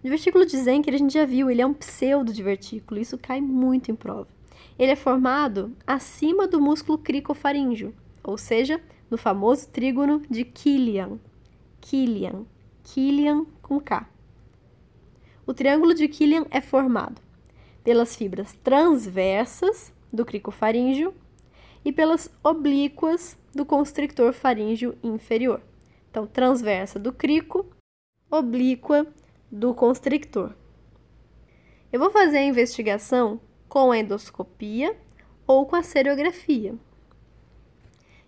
O 0.00 0.02
divertículo 0.02 0.46
de 0.46 0.56
Zenker 0.56 0.94
a 0.94 0.98
gente 0.98 1.12
já 1.12 1.26
viu, 1.26 1.50
ele 1.50 1.60
é 1.60 1.66
um 1.66 1.74
pseudo-divertículo, 1.74 3.00
isso 3.00 3.18
cai 3.18 3.40
muito 3.40 3.90
em 3.90 3.94
prova. 3.94 4.28
Ele 4.78 4.92
é 4.92 4.96
formado 4.96 5.76
acima 5.86 6.46
do 6.46 6.60
músculo 6.60 6.96
cricofaríngeo, 6.96 7.94
ou 8.22 8.38
seja, 8.38 8.80
no 9.10 9.18
famoso 9.18 9.68
trígono 9.68 10.22
de 10.30 10.44
Killian. 10.44 11.18
Killian. 11.80 12.46
Killian 12.82 13.44
com 13.60 13.78
K. 13.78 14.08
O 15.46 15.52
triângulo 15.52 15.92
de 15.92 16.08
Killian 16.08 16.46
é 16.50 16.60
formado 16.60 17.25
pelas 17.86 18.16
fibras 18.16 18.52
transversas 18.64 19.92
do 20.12 20.24
cricofaríngeo 20.24 21.14
e 21.84 21.92
pelas 21.92 22.28
oblíquas 22.42 23.38
do 23.54 23.64
constrictor 23.64 24.32
faríngeo 24.32 24.98
inferior. 25.04 25.62
Então, 26.10 26.26
transversa 26.26 26.98
do 26.98 27.12
crico, 27.12 27.64
oblíqua 28.28 29.06
do 29.48 29.72
constrictor. 29.72 30.52
Eu 31.92 32.00
vou 32.00 32.10
fazer 32.10 32.38
a 32.38 32.44
investigação 32.44 33.40
com 33.68 33.92
a 33.92 33.98
endoscopia 33.98 34.96
ou 35.46 35.64
com 35.64 35.76
a 35.76 35.82
seriografia. 35.84 36.74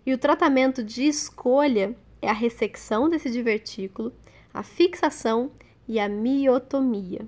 E 0.05 0.13
o 0.13 0.17
tratamento 0.17 0.81
de 0.81 1.03
escolha 1.03 1.93
é 2.21 2.29
a 2.29 2.33
ressecção 2.33 3.09
desse 3.09 3.29
divertículo, 3.29 4.13
a 4.53 4.63
fixação 4.63 5.51
e 5.85 5.99
a 5.99 6.07
miotomia. 6.07 7.27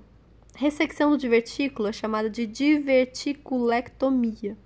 Ressecção 0.62 1.10
do 1.10 1.18
divertículo 1.18 1.88
é 1.88 1.92
chamada 1.92 2.30
de 2.30 2.46
diverticulectomia. 2.46 4.56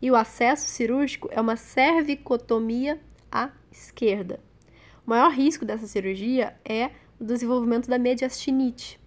E 0.00 0.10
o 0.10 0.16
acesso 0.16 0.66
cirúrgico 0.66 1.28
é 1.30 1.38
uma 1.38 1.56
cervicotomia 1.56 2.98
à 3.30 3.50
esquerda. 3.70 4.40
O 5.06 5.10
maior 5.10 5.30
risco 5.30 5.66
dessa 5.66 5.86
cirurgia 5.86 6.56
é 6.64 6.90
o 7.20 7.24
desenvolvimento 7.24 7.86
da 7.86 7.98
mediastinite. 7.98 8.98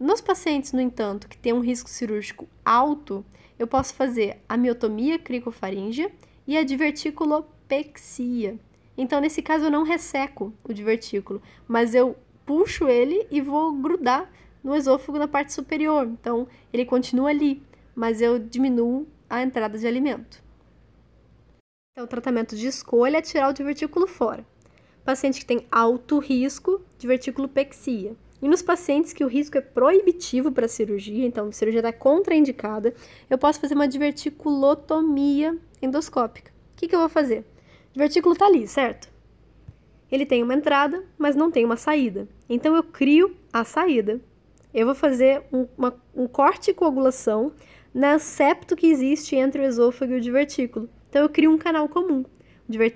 Nos 0.00 0.22
pacientes, 0.22 0.72
no 0.72 0.80
entanto, 0.80 1.28
que 1.28 1.36
têm 1.36 1.52
um 1.52 1.60
risco 1.60 1.90
cirúrgico 1.90 2.48
alto, 2.64 3.22
eu 3.58 3.66
posso 3.66 3.92
fazer 3.92 4.38
a 4.48 4.56
miotomia 4.56 5.18
cricofaríngea 5.18 6.10
e 6.46 6.56
a 6.56 6.64
diverticulopexia. 6.64 8.58
Então, 8.96 9.20
nesse 9.20 9.42
caso, 9.42 9.66
eu 9.66 9.70
não 9.70 9.82
resseco 9.82 10.50
o 10.64 10.72
divertículo, 10.72 11.42
mas 11.68 11.94
eu 11.94 12.16
puxo 12.46 12.88
ele 12.88 13.26
e 13.30 13.42
vou 13.42 13.74
grudar 13.74 14.32
no 14.66 14.74
esôfago 14.74 15.16
na 15.16 15.28
parte 15.28 15.52
superior. 15.52 16.08
Então, 16.08 16.48
ele 16.72 16.84
continua 16.84 17.30
ali, 17.30 17.62
mas 17.94 18.20
eu 18.20 18.36
diminuo 18.36 19.06
a 19.30 19.40
entrada 19.40 19.78
de 19.78 19.86
alimento. 19.86 20.42
Então, 21.92 22.04
o 22.04 22.08
tratamento 22.08 22.56
de 22.56 22.66
escolha 22.66 23.18
é 23.18 23.22
tirar 23.22 23.48
o 23.48 23.52
divertículo 23.52 24.08
fora. 24.08 24.44
Paciente 25.04 25.38
que 25.38 25.46
tem 25.46 25.64
alto 25.70 26.18
risco, 26.18 26.80
diverticulopexia. 26.98 28.16
E 28.42 28.48
nos 28.48 28.60
pacientes 28.60 29.12
que 29.12 29.24
o 29.24 29.28
risco 29.28 29.56
é 29.56 29.60
proibitivo 29.60 30.50
para 30.50 30.66
a 30.66 30.68
cirurgia, 30.68 31.24
então 31.24 31.46
a 31.46 31.52
cirurgia 31.52 31.78
está 31.78 31.92
contraindicada, 31.92 32.92
eu 33.30 33.38
posso 33.38 33.60
fazer 33.60 33.74
uma 33.74 33.86
diverticulotomia 33.86 35.56
endoscópica. 35.80 36.50
O 36.50 36.76
que, 36.76 36.88
que 36.88 36.94
eu 36.94 37.00
vou 37.00 37.08
fazer? 37.08 37.44
O 37.90 37.92
divertículo 37.92 38.32
está 38.32 38.46
ali, 38.46 38.66
certo? 38.66 39.08
Ele 40.10 40.26
tem 40.26 40.42
uma 40.42 40.54
entrada, 40.54 41.04
mas 41.16 41.36
não 41.36 41.52
tem 41.52 41.64
uma 41.64 41.76
saída. 41.76 42.28
Então 42.48 42.74
eu 42.74 42.82
crio 42.82 43.34
a 43.52 43.64
saída. 43.64 44.20
Eu 44.76 44.84
vou 44.84 44.94
fazer 44.94 45.42
um, 45.50 45.66
uma, 45.74 45.98
um 46.14 46.28
corte 46.28 46.70
e 46.70 46.74
coagulação 46.74 47.50
no 47.94 48.18
septo 48.18 48.76
que 48.76 48.86
existe 48.86 49.34
entre 49.34 49.62
o 49.62 49.64
esôfago 49.64 50.12
e 50.12 50.16
o 50.16 50.20
divertículo. 50.20 50.86
Então 51.08 51.22
eu 51.22 51.30
crio 51.30 51.50
um 51.50 51.56
canal 51.56 51.88
comum. 51.88 52.26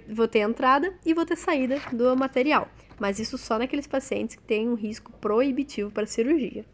Vou 0.06 0.28
ter 0.28 0.40
entrada 0.40 0.92
e 1.06 1.14
vou 1.14 1.24
ter 1.24 1.36
saída 1.36 1.78
do 1.90 2.14
material. 2.14 2.68
Mas 2.98 3.18
isso 3.18 3.38
só 3.38 3.58
naqueles 3.58 3.86
pacientes 3.86 4.36
que 4.36 4.42
têm 4.42 4.68
um 4.68 4.74
risco 4.74 5.10
proibitivo 5.22 5.90
para 5.90 6.04
cirurgia. 6.04 6.66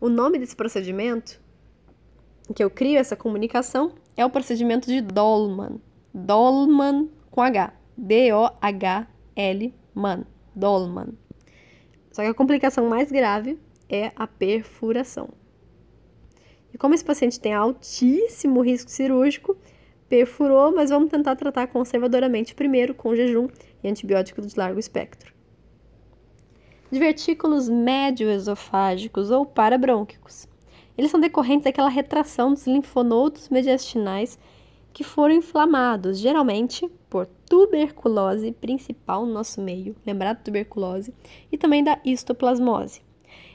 O 0.00 0.08
nome 0.08 0.40
desse 0.40 0.56
procedimento, 0.56 1.40
que 2.52 2.64
eu 2.64 2.70
crio 2.70 2.98
essa 2.98 3.14
comunicação, 3.14 3.94
é 4.16 4.26
o 4.26 4.30
procedimento 4.30 4.88
de 4.88 5.00
Dolman. 5.00 5.80
Dolman 6.12 7.08
com 7.30 7.40
H. 7.40 7.72
D-O-H-L, 7.96 9.74
man. 9.94 10.24
Dolman. 10.56 11.16
Só 12.10 12.22
que 12.22 12.28
a 12.28 12.34
complicação 12.34 12.88
mais 12.88 13.10
grave 13.10 13.58
é 13.88 14.12
a 14.16 14.26
perfuração. 14.26 15.28
E 16.72 16.78
como 16.78 16.94
esse 16.94 17.04
paciente 17.04 17.40
tem 17.40 17.52
altíssimo 17.52 18.60
risco 18.60 18.90
cirúrgico, 18.90 19.56
perfurou, 20.08 20.74
mas 20.74 20.90
vamos 20.90 21.10
tentar 21.10 21.36
tratar 21.36 21.68
conservadoramente 21.68 22.54
primeiro 22.54 22.94
com 22.94 23.14
jejum 23.14 23.48
e 23.82 23.88
antibiótico 23.88 24.40
de 24.42 24.58
largo 24.58 24.78
espectro. 24.78 25.32
Divertículos 26.90 27.68
médio-esofágicos 27.68 29.30
ou 29.30 29.46
parabrônquicos. 29.46 30.48
Eles 30.98 31.10
são 31.10 31.20
decorrentes 31.20 31.64
daquela 31.64 31.88
retração 31.88 32.52
dos 32.52 32.66
linfonodos 32.66 33.48
mediastinais 33.48 34.38
que 34.92 35.04
foram 35.04 35.36
inflamados, 35.36 36.18
geralmente 36.18 36.90
tuberculose 37.50 38.52
principal 38.52 39.26
no 39.26 39.32
nosso 39.34 39.60
meio, 39.60 39.96
lembrar 40.06 40.34
da 40.34 40.40
tuberculose, 40.40 41.12
e 41.50 41.58
também 41.58 41.82
da 41.82 41.98
histoplasmose. 42.04 43.02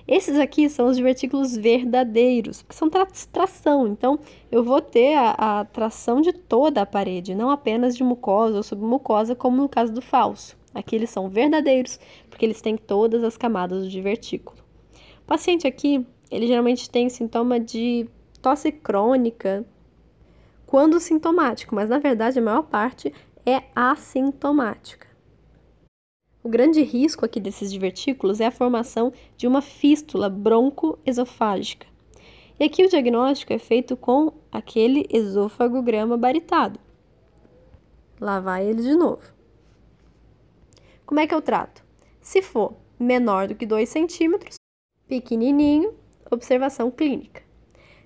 Esses 0.06 0.38
aqui 0.38 0.70
são 0.70 0.88
os 0.88 0.98
divertículos 0.98 1.56
verdadeiros, 1.56 2.62
que 2.62 2.76
são 2.76 2.90
tra 2.90 3.08
tração, 3.32 3.88
então 3.88 4.20
eu 4.52 4.64
vou 4.64 4.82
ter 4.82 5.16
a, 5.16 5.62
a 5.62 5.66
tração 5.66 6.22
de 6.22 6.34
toda 6.34 6.82
a 6.82 6.86
parede, 6.86 7.34
não 7.34 7.50
apenas 7.50 7.96
de 7.96 8.04
mucosa 8.04 8.58
ou 8.58 8.64
submucosa, 8.64 9.34
como 9.34 9.62
no 9.62 9.70
caso 9.70 9.94
do 9.94 10.02
falso. 10.02 10.58
Aqui 10.74 10.96
eles 10.98 11.10
são 11.10 11.30
verdadeiros, 11.30 11.98
porque 12.30 12.46
eles 12.46 12.62
têm 12.62 12.76
todas 12.76 13.24
as 13.24 13.38
camadas 13.38 13.84
do 13.84 13.90
divertículo. 13.90 14.60
O 15.24 15.26
paciente 15.26 15.66
aqui, 15.66 16.06
ele 16.30 16.48
geralmente 16.48 16.90
tem 16.90 17.08
sintoma 17.08 17.62
de 17.62 18.08
tosse 18.42 18.74
crônica, 18.74 19.66
quando 20.68 21.00
sintomático, 21.00 21.74
mas 21.74 21.90
na 21.90 21.98
verdade 21.98 22.38
a 22.38 22.42
maior 22.42 22.64
parte 22.64 23.14
é 23.46 23.64
assintomática. 23.76 25.08
O 26.44 26.50
grande 26.50 26.82
risco 26.82 27.26
aqui 27.26 27.40
desses 27.40 27.72
divertículos 27.72 28.40
é 28.40 28.46
a 28.46 28.52
formação 28.52 29.12
de 29.38 29.48
uma 29.48 29.62
fístula 29.62 30.30
broncoesofágica. 30.30 31.88
E 32.60 32.64
aqui 32.64 32.86
o 32.86 32.90
diagnóstico 32.90 33.52
é 33.52 33.60
feito 33.60 33.98
com 33.98 34.32
aquele 34.52 35.06
esôfagograma 35.10 36.18
baritado. 36.18 36.80
Lá 38.20 38.40
vai 38.40 38.66
ele 38.66 38.82
de 38.82 38.96
novo. 38.96 39.34
Como 41.06 41.20
é 41.20 41.28
que 41.28 41.36
eu 41.36 41.42
trato? 41.42 41.84
Se 42.22 42.42
for 42.42 42.76
menor 43.00 43.48
do 43.48 43.56
que 43.56 43.66
2 43.66 43.88
centímetros, 43.88 44.56
pequenininho, 45.08 45.94
observação 46.32 46.90
clínica. 46.90 47.44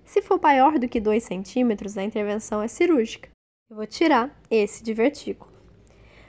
Se 0.03 0.21
for 0.21 0.41
maior 0.41 0.79
do 0.79 0.89
que 0.89 0.99
2 0.99 1.23
centímetros, 1.23 1.97
a 1.97 2.03
intervenção 2.03 2.61
é 2.61 2.67
cirúrgica. 2.67 3.29
Eu 3.69 3.75
vou 3.75 3.85
tirar 3.85 4.35
esse 4.49 4.83
divertículo. 4.83 5.51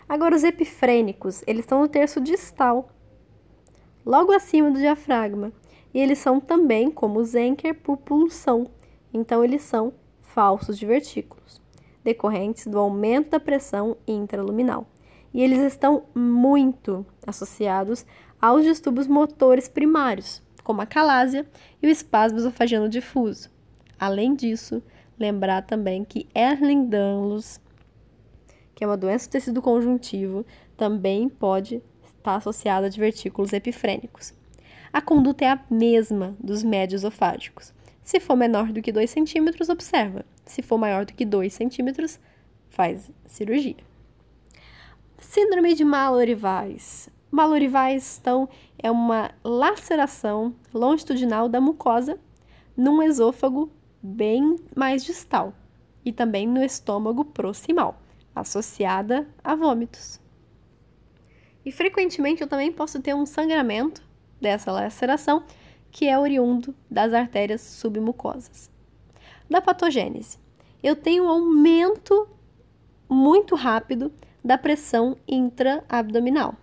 Agora, 0.06 0.36
os 0.36 0.44
epifrênicos, 0.44 1.42
eles 1.46 1.64
estão 1.64 1.80
no 1.80 1.88
terço 1.88 2.20
distal, 2.20 2.90
logo 4.04 4.30
acima 4.30 4.70
do 4.70 4.78
diafragma. 4.78 5.50
E 5.94 5.98
eles 5.98 6.18
são 6.18 6.38
também, 6.38 6.90
como 6.90 7.18
o 7.18 7.24
Zenker, 7.24 7.74
por 7.74 7.96
pulsão. 7.96 8.70
Então, 9.10 9.42
eles 9.42 9.62
são 9.62 9.94
falsos 10.20 10.78
divertículos, 10.78 11.62
decorrentes 12.04 12.66
do 12.66 12.78
aumento 12.78 13.30
da 13.30 13.40
pressão 13.40 13.96
intraluminal. 14.06 14.86
E 15.32 15.42
eles 15.42 15.60
estão 15.60 16.04
muito 16.14 17.06
associados 17.26 18.04
aos 18.38 18.64
distúrbios 18.64 19.06
motores 19.06 19.66
primários, 19.66 20.42
como 20.62 20.82
a 20.82 20.86
calásia 20.86 21.48
e 21.82 21.86
o 21.86 21.90
espasmo 21.90 22.36
esofagiano 22.36 22.86
difuso. 22.86 23.48
Além 23.98 24.34
disso, 24.34 24.82
lembrar 25.20 25.62
também 25.62 26.04
que 26.04 26.26
Erling-Danlos 26.34 27.60
que 28.80 28.84
é 28.84 28.86
uma 28.86 28.96
doença 28.96 29.28
do 29.28 29.32
tecido 29.32 29.60
conjuntivo, 29.60 30.42
também 30.74 31.28
pode 31.28 31.82
estar 32.02 32.36
associada 32.36 32.86
a 32.86 32.88
divertículos 32.88 33.52
epifrênicos. 33.52 34.32
A 34.90 35.02
conduta 35.02 35.44
é 35.44 35.48
a 35.50 35.60
mesma 35.68 36.34
dos 36.42 36.64
médios 36.64 37.02
esofágicos. 37.02 37.74
Se 38.02 38.18
for 38.18 38.36
menor 38.36 38.72
do 38.72 38.80
que 38.80 38.90
2 38.90 39.10
centímetros, 39.10 39.68
observa. 39.68 40.24
Se 40.46 40.62
for 40.62 40.78
maior 40.78 41.04
do 41.04 41.12
que 41.12 41.26
2 41.26 41.52
centímetros, 41.52 42.18
faz 42.70 43.10
cirurgia. 43.26 43.76
Síndrome 45.18 45.74
de 45.74 45.84
Mallory-Weiss. 45.84 47.10
Mallory-Weiss, 47.30 48.18
então, 48.18 48.48
é 48.78 48.90
uma 48.90 49.30
laceração 49.44 50.54
longitudinal 50.72 51.50
da 51.50 51.60
mucosa 51.60 52.18
num 52.74 53.02
esôfago 53.02 53.70
bem 54.02 54.56
mais 54.74 55.04
distal 55.04 55.52
e 56.04 56.12
também 56.12 56.46
no 56.46 56.62
estômago 56.62 57.24
proximal 57.24 58.00
associada 58.34 59.28
a 59.42 59.54
vômitos. 59.54 60.20
E 61.64 61.70
frequentemente 61.70 62.42
eu 62.42 62.48
também 62.48 62.72
posso 62.72 63.00
ter 63.00 63.14
um 63.14 63.26
sangramento 63.26 64.02
dessa 64.40 64.72
laceração 64.72 65.44
que 65.90 66.08
é 66.08 66.18
oriundo 66.18 66.74
das 66.90 67.12
artérias 67.12 67.60
submucosas. 67.60 68.70
Da 69.48 69.60
patogênese, 69.60 70.38
eu 70.82 70.96
tenho 70.96 71.24
um 71.24 71.28
aumento 71.28 72.28
muito 73.08 73.54
rápido 73.54 74.12
da 74.42 74.56
pressão 74.56 75.16
intraabdominal, 75.28 76.54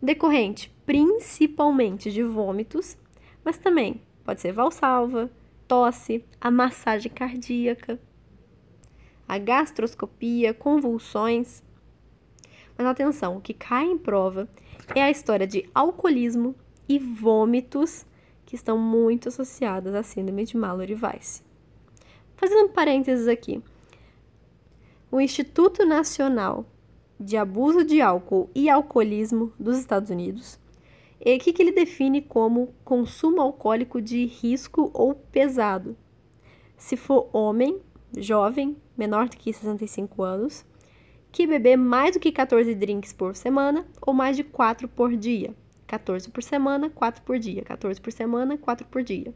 decorrente 0.00 0.70
principalmente 0.84 2.12
de 2.12 2.22
vômitos, 2.22 2.96
mas 3.44 3.56
também 3.56 4.02
pode 4.24 4.40
ser 4.40 4.52
valsalva, 4.52 5.30
tosse, 5.72 6.22
a 6.38 6.50
massagem 6.50 7.10
cardíaca, 7.10 7.98
a 9.26 9.38
gastroscopia, 9.38 10.52
convulsões. 10.52 11.62
Mas 12.76 12.86
atenção, 12.86 13.38
o 13.38 13.40
que 13.40 13.54
cai 13.54 13.86
em 13.86 13.96
prova 13.96 14.46
é 14.94 15.02
a 15.02 15.10
história 15.10 15.46
de 15.46 15.66
alcoolismo 15.74 16.54
e 16.86 16.98
vômitos 16.98 18.04
que 18.44 18.54
estão 18.54 18.76
muito 18.76 19.30
associadas 19.30 19.94
à 19.94 20.02
síndrome 20.02 20.44
de 20.44 20.58
Mallory-Weiss. 20.58 21.42
Fazendo 22.36 22.66
um 22.66 22.68
parênteses 22.68 23.26
aqui. 23.26 23.62
O 25.10 25.22
Instituto 25.22 25.86
Nacional 25.86 26.66
de 27.18 27.38
Abuso 27.38 27.82
de 27.82 28.02
Álcool 28.02 28.50
e 28.54 28.68
Alcoolismo 28.68 29.54
dos 29.58 29.78
Estados 29.78 30.10
Unidos, 30.10 30.60
o 31.24 31.38
que, 31.38 31.52
que 31.52 31.62
ele 31.62 31.70
define 31.70 32.20
como 32.20 32.74
consumo 32.84 33.40
alcoólico 33.40 34.02
de 34.02 34.26
risco 34.26 34.90
ou 34.92 35.14
pesado? 35.14 35.96
Se 36.76 36.96
for 36.96 37.30
homem, 37.32 37.80
jovem, 38.16 38.76
menor 38.98 39.28
do 39.28 39.36
que 39.36 39.52
65 39.52 40.20
anos, 40.24 40.64
que 41.30 41.46
beber 41.46 41.76
mais 41.76 42.14
do 42.14 42.20
que 42.20 42.32
14 42.32 42.74
drinks 42.74 43.12
por 43.12 43.36
semana 43.36 43.86
ou 44.00 44.12
mais 44.12 44.36
de 44.36 44.42
4 44.42 44.88
por 44.88 45.16
dia. 45.16 45.54
14 45.86 46.28
por 46.28 46.42
semana, 46.42 46.90
4 46.90 47.22
por 47.22 47.38
dia. 47.38 47.62
14 47.62 48.00
por 48.00 48.12
semana, 48.12 48.58
4 48.58 48.86
por 48.88 49.04
dia. 49.04 49.32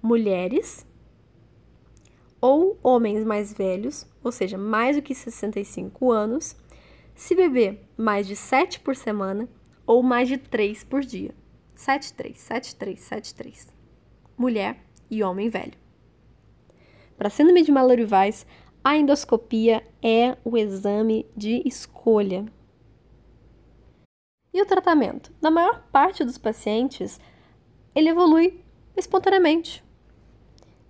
Mulheres 0.00 0.86
ou 2.40 2.78
homens 2.82 3.24
mais 3.24 3.52
velhos, 3.52 4.06
ou 4.22 4.30
seja, 4.30 4.56
mais 4.56 4.96
do 4.96 5.02
que 5.02 5.14
65 5.14 6.12
anos, 6.12 6.56
se 7.14 7.34
beber 7.34 7.84
mais 7.96 8.26
de 8.26 8.36
7 8.36 8.80
por 8.80 8.94
semana 8.94 9.48
ou 9.92 10.02
mais 10.02 10.26
de 10.26 10.38
3 10.38 10.84
por 10.84 11.02
dia. 11.02 11.34
7, 11.74 12.14
3, 12.14 12.38
7, 12.38 12.76
3, 12.76 13.00
7, 13.00 13.34
3. 13.34 13.68
Mulher 14.38 14.78
e 15.10 15.22
homem 15.22 15.50
velho. 15.50 15.74
Para 17.16 17.28
síndrome 17.28 17.62
de 17.62 17.70
Mallory-Weiss, 17.70 18.46
a 18.82 18.96
endoscopia 18.96 19.86
é 20.02 20.36
o 20.44 20.56
exame 20.56 21.26
de 21.36 21.62
escolha. 21.66 22.46
E 24.54 24.62
o 24.62 24.66
tratamento? 24.66 25.30
Na 25.42 25.50
maior 25.50 25.82
parte 25.92 26.24
dos 26.24 26.38
pacientes, 26.38 27.20
ele 27.94 28.08
evolui 28.08 28.64
espontaneamente 28.96 29.84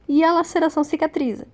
e 0.08 0.22
a 0.22 0.32
laceração 0.32 0.84
cicatriza. 0.84 1.48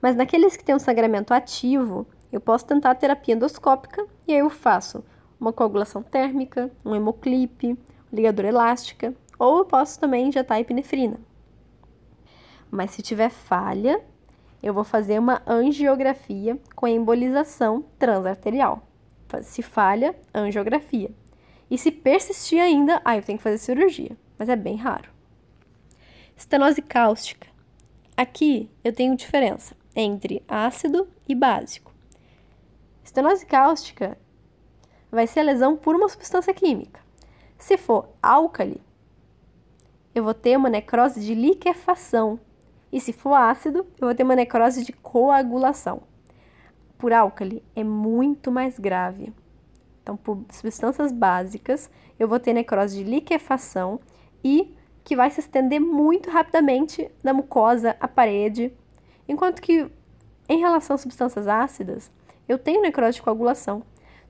Mas 0.00 0.14
naqueles 0.14 0.56
que 0.56 0.64
têm 0.64 0.74
um 0.74 0.78
sangramento 0.78 1.32
ativo, 1.32 2.06
eu 2.30 2.40
posso 2.40 2.66
tentar 2.66 2.90
a 2.90 2.94
terapia 2.94 3.34
endoscópica 3.34 4.06
e 4.26 4.32
aí 4.32 4.40
eu 4.40 4.50
faço 4.50 5.02
uma 5.42 5.52
coagulação 5.52 6.04
térmica, 6.04 6.70
um 6.84 6.94
hemoclipe, 6.94 7.76
ligadura 8.12 8.48
elástica, 8.48 9.12
ou 9.36 9.58
eu 9.58 9.64
posso 9.64 9.98
também 9.98 10.28
injetar 10.28 10.60
epinefrina. 10.60 11.18
Mas 12.70 12.92
se 12.92 13.02
tiver 13.02 13.28
falha, 13.28 14.00
eu 14.62 14.72
vou 14.72 14.84
fazer 14.84 15.18
uma 15.18 15.42
angiografia 15.44 16.56
com 16.76 16.86
embolização 16.86 17.84
transarterial. 17.98 18.86
Se 19.42 19.62
falha, 19.62 20.14
angiografia. 20.32 21.10
E 21.68 21.76
se 21.76 21.90
persistir 21.90 22.60
ainda, 22.60 23.02
aí 23.04 23.18
eu 23.18 23.24
tenho 23.24 23.38
que 23.38 23.44
fazer 23.44 23.58
cirurgia, 23.58 24.16
mas 24.38 24.48
é 24.48 24.54
bem 24.54 24.76
raro. 24.76 25.10
Estenose 26.36 26.80
cáustica. 26.80 27.48
Aqui 28.16 28.70
eu 28.84 28.92
tenho 28.92 29.16
diferença 29.16 29.74
entre 29.96 30.44
ácido 30.46 31.08
e 31.28 31.34
básico. 31.34 31.92
Estenose 33.02 33.44
cáustica 33.44 34.16
vai 35.12 35.26
ser 35.26 35.40
a 35.40 35.44
lesão 35.44 35.76
por 35.76 35.94
uma 35.94 36.08
substância 36.08 36.52
química. 36.52 37.00
Se 37.58 37.76
for 37.76 38.08
álcali, 38.22 38.82
eu 40.14 40.24
vou 40.24 40.34
ter 40.34 40.56
uma 40.56 40.68
necrose 40.68 41.20
de 41.20 41.34
liquefação, 41.34 42.40
e 42.90 43.00
se 43.00 43.12
for 43.12 43.34
ácido, 43.34 43.86
eu 43.98 44.08
vou 44.08 44.14
ter 44.14 44.22
uma 44.22 44.34
necrose 44.34 44.84
de 44.84 44.92
coagulação. 44.92 46.02
Por 46.98 47.12
álcali 47.12 47.62
é 47.74 47.84
muito 47.84 48.50
mais 48.50 48.78
grave. 48.78 49.32
Então, 50.02 50.16
por 50.16 50.44
substâncias 50.50 51.12
básicas, 51.12 51.90
eu 52.18 52.26
vou 52.26 52.40
ter 52.40 52.52
necrose 52.52 52.96
de 52.96 53.04
liquefação 53.08 54.00
e 54.42 54.74
que 55.04 55.16
vai 55.16 55.30
se 55.30 55.40
estender 55.40 55.80
muito 55.80 56.30
rapidamente 56.30 57.10
da 57.22 57.32
mucosa 57.32 57.96
à 58.00 58.06
parede, 58.06 58.72
enquanto 59.28 59.60
que 59.60 59.90
Em 60.48 60.58
relação 60.58 60.94
às 60.94 61.00
substâncias 61.00 61.48
ácidas, 61.48 62.10
eu 62.48 62.58
tenho 62.58 62.82
necrose 62.82 63.14
de 63.14 63.22
coagulação, 63.22 63.82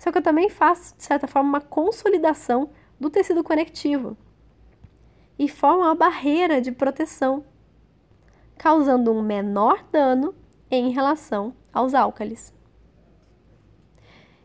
só 0.03 0.11
que 0.11 0.19
eu 0.19 0.23
também 0.23 0.49
faço, 0.49 0.97
de 0.97 1.05
certa 1.05 1.29
forma, 1.29 1.49
uma 1.49 1.61
consolidação 1.61 2.71
do 2.99 3.09
tecido 3.09 3.45
conectivo 3.45 4.17
e 5.39 5.49
forma 5.49 5.85
uma 5.85 5.95
barreira 5.95 6.61
de 6.61 6.73
proteção, 6.73 7.45
causando 8.59 9.13
um 9.13 9.23
menor 9.23 9.85
dano 9.93 10.35
em 10.69 10.91
relação 10.91 11.55
aos 11.73 11.95
álcalis. 11.95 12.53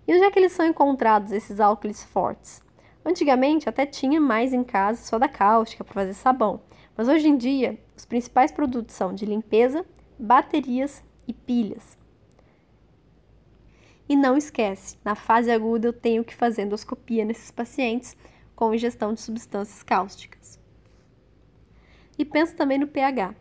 E 0.08 0.13
onde 0.13 0.26
é 0.26 0.30
que 0.30 0.38
eles 0.38 0.52
são 0.52 0.63
encontrados, 0.63 1.32
esses 1.32 1.60
álcalis 1.60 2.04
fortes? 2.04 2.62
Antigamente 3.04 3.67
até 3.67 3.84
tinha 3.84 4.22
mais 4.22 4.54
em 4.54 4.63
casa 4.63 5.02
soda 5.02 5.28
cáustica 5.28 5.84
para 5.84 5.96
fazer 5.96 6.13
sabão, 6.13 6.62
mas 6.96 7.08
hoje 7.08 7.28
em 7.28 7.36
dia 7.36 7.80
os 7.96 8.06
principais 8.06 8.52
produtos 8.52 8.93
são 8.93 9.12
de 9.12 9.26
limpeza, 9.26 9.84
baterias 10.20 11.04
e 11.28 11.34
pilhas. 11.34 11.98
E 14.10 14.15
não 14.15 14.38
esquece, 14.38 14.98
na 15.04 15.15
fase 15.15 15.52
aguda 15.52 15.89
eu 15.89 15.93
tenho 15.93 16.24
que 16.24 16.34
fazer 16.34 16.62
endoscopia 16.62 17.26
nesses 17.26 17.52
pacientes 17.52 18.15
com 18.56 18.74
ingestão 18.74 19.13
de 19.13 19.22
substâncias 19.22 19.84
cáusticas. 19.84 20.60
E 22.17 22.24
pensa 22.24 22.56
também 22.56 22.78
no 22.78 22.88
pH. 22.88 23.36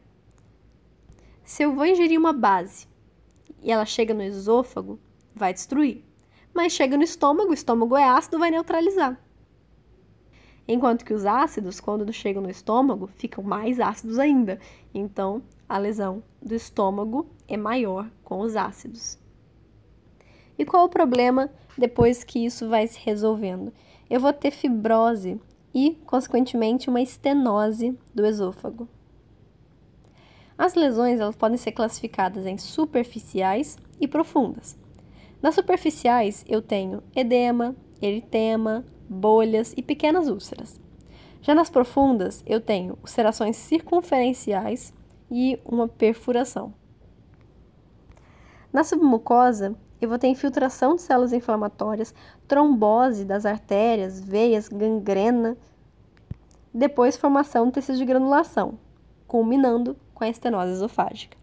Se 1.44 1.62
eu 1.62 1.72
vou 1.72 1.86
ingerir 1.86 2.18
uma 2.18 2.32
base 2.32 2.88
e 3.62 3.70
ela 3.70 3.86
chega 3.86 4.12
no 4.12 4.22
esôfago, 4.22 4.98
vai 5.34 5.54
destruir. 5.54 6.04
Mas 6.52 6.72
chega 6.72 6.96
no 6.96 7.04
estômago, 7.04 7.50
o 7.50 7.54
estômago 7.54 7.96
é 7.96 8.04
ácido, 8.04 8.38
vai 8.38 8.50
neutralizar. 8.50 9.18
Enquanto 10.66 11.04
que 11.04 11.14
os 11.14 11.24
ácidos, 11.24 11.78
quando 11.78 12.12
chegam 12.12 12.42
no 12.42 12.50
estômago, 12.50 13.06
ficam 13.06 13.44
mais 13.44 13.78
ácidos 13.78 14.18
ainda. 14.18 14.58
Então, 14.92 15.42
a 15.68 15.78
lesão 15.78 16.22
do 16.42 16.54
estômago 16.54 17.30
é 17.46 17.56
maior 17.56 18.10
com 18.24 18.40
os 18.40 18.56
ácidos. 18.56 19.16
E 20.58 20.64
qual 20.64 20.84
o 20.84 20.88
problema 20.88 21.50
depois 21.76 22.24
que 22.24 22.44
isso 22.44 22.68
vai 22.68 22.86
se 22.86 22.98
resolvendo? 22.98 23.72
Eu 24.08 24.20
vou 24.20 24.32
ter 24.32 24.50
fibrose 24.50 25.40
e, 25.74 25.98
consequentemente, 26.06 26.88
uma 26.88 27.00
estenose 27.00 27.98
do 28.14 28.24
esôfago. 28.24 28.88
As 30.56 30.74
lesões 30.74 31.20
elas 31.20 31.36
podem 31.36 31.58
ser 31.58 31.72
classificadas 31.72 32.46
em 32.46 32.56
superficiais 32.56 33.76
e 34.00 34.08
profundas. 34.08 34.78
Nas 35.42 35.54
superficiais, 35.54 36.44
eu 36.48 36.62
tenho 36.62 37.02
edema, 37.14 37.76
eritema, 38.00 38.84
bolhas 39.08 39.74
e 39.76 39.82
pequenas 39.82 40.28
úlceras. 40.28 40.80
Já 41.42 41.54
nas 41.54 41.68
profundas, 41.68 42.42
eu 42.46 42.60
tenho 42.60 42.98
ulcerações 43.02 43.56
circunferenciais 43.56 44.94
e 45.30 45.60
uma 45.64 45.86
perfuração. 45.86 46.72
Na 48.72 48.82
submucosa, 48.82 49.76
eu 50.00 50.08
vou 50.08 50.18
ter 50.18 50.28
infiltração 50.28 50.96
de 50.96 51.02
células 51.02 51.32
inflamatórias, 51.32 52.14
trombose 52.46 53.24
das 53.24 53.46
artérias, 53.46 54.20
veias, 54.20 54.68
gangrena, 54.68 55.56
depois 56.72 57.16
formação 57.16 57.66
do 57.66 57.72
tecido 57.72 57.98
de 57.98 58.04
granulação, 58.04 58.78
culminando 59.26 59.96
com 60.14 60.24
a 60.24 60.28
estenose 60.28 60.72
esofágica. 60.72 61.36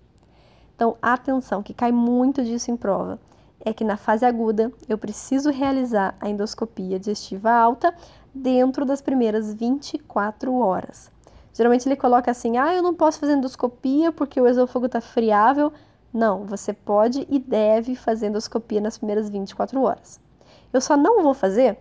Então, 0.75 0.97
atenção, 1.01 1.63
que 1.63 1.73
cai 1.73 1.91
muito 1.91 2.43
disso 2.43 2.71
em 2.71 2.77
prova, 2.77 3.19
é 3.65 3.73
que 3.73 3.83
na 3.83 3.97
fase 3.97 4.25
aguda 4.25 4.71
eu 4.89 4.97
preciso 4.97 5.49
realizar 5.49 6.15
a 6.19 6.29
endoscopia 6.29 6.99
digestiva 6.99 7.51
alta 7.51 7.93
dentro 8.33 8.85
das 8.85 9.01
primeiras 9.01 9.53
24 9.53 10.53
horas. 10.55 11.11
Geralmente 11.53 11.87
ele 11.87 11.95
coloca 11.95 12.31
assim: 12.31 12.57
ah, 12.57 12.73
eu 12.73 12.81
não 12.81 12.93
posso 12.93 13.19
fazer 13.19 13.33
endoscopia 13.33 14.11
porque 14.11 14.41
o 14.41 14.47
esôfago 14.47 14.87
está 14.87 14.99
friável. 14.99 15.71
Não, 16.13 16.45
você 16.45 16.71
pode 16.71 17.25
e 17.27 17.39
deve 17.39 17.95
fazer 17.95 18.27
endoscopia 18.27 18.79
nas 18.79 18.97
primeiras 18.97 19.29
24 19.29 19.81
horas. 19.81 20.21
Eu 20.71 20.79
só 20.79 20.95
não 20.95 21.23
vou 21.23 21.33
fazer 21.33 21.79